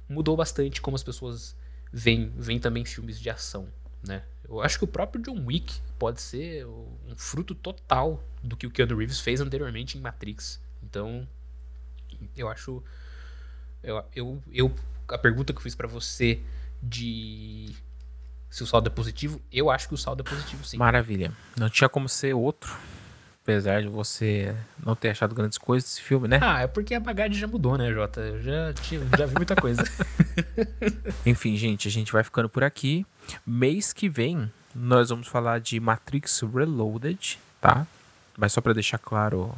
[0.08, 1.54] mudou bastante como as pessoas
[1.92, 3.68] veem, veem também filmes de ação,
[4.06, 4.22] né?
[4.48, 8.70] Eu acho que o próprio John Wick pode ser um fruto total do que o
[8.70, 10.60] Keanu Reeves fez anteriormente em Matrix.
[10.82, 11.26] Então,
[12.36, 12.82] eu acho.
[13.82, 14.74] Eu, eu, eu
[15.08, 16.40] a pergunta que eu fiz para você
[16.82, 17.74] de
[18.50, 20.76] se o saldo é positivo, eu acho que o saldo é positivo, sim.
[20.76, 21.32] Maravilha.
[21.56, 22.76] Não tinha como ser outro.
[23.42, 26.38] Apesar de você não ter achado grandes coisas desse filme, né?
[26.42, 28.20] Ah, é porque a bagagem já mudou, né, Jota?
[28.20, 29.82] Eu já, tinha, já vi muita coisa.
[31.24, 33.06] Enfim, gente, a gente vai ficando por aqui.
[33.46, 37.86] Mês que vem, nós vamos falar de Matrix Reloaded, tá?
[38.36, 39.54] Mas só para deixar claro,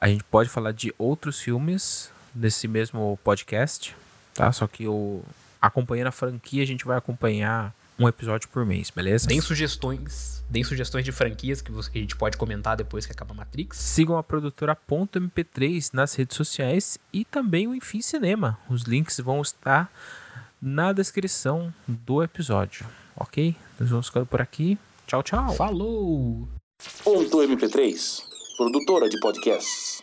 [0.00, 3.96] a gente pode falar de outros filmes nesse mesmo podcast,
[4.34, 4.52] tá?
[4.52, 5.22] Só que o
[5.60, 9.26] acompanhando a franquia, a gente vai acompanhar um episódio por mês, beleza?
[9.26, 13.12] Tem sugestões, deem sugestões de franquias que, você, que a gente pode comentar depois que
[13.12, 13.78] acaba Matrix.
[13.78, 18.58] Sigam a produtora .mp3 nas redes sociais e também o Enfim Cinema.
[18.68, 19.90] Os links vão estar
[20.60, 22.86] na descrição do episódio,
[23.16, 23.54] ok?
[23.78, 24.78] Nós vamos ficando por aqui.
[25.06, 25.54] Tchau, tchau.
[25.54, 26.48] Falou!
[27.02, 28.22] Ponto MP3,
[28.56, 29.95] produtora de podcasts.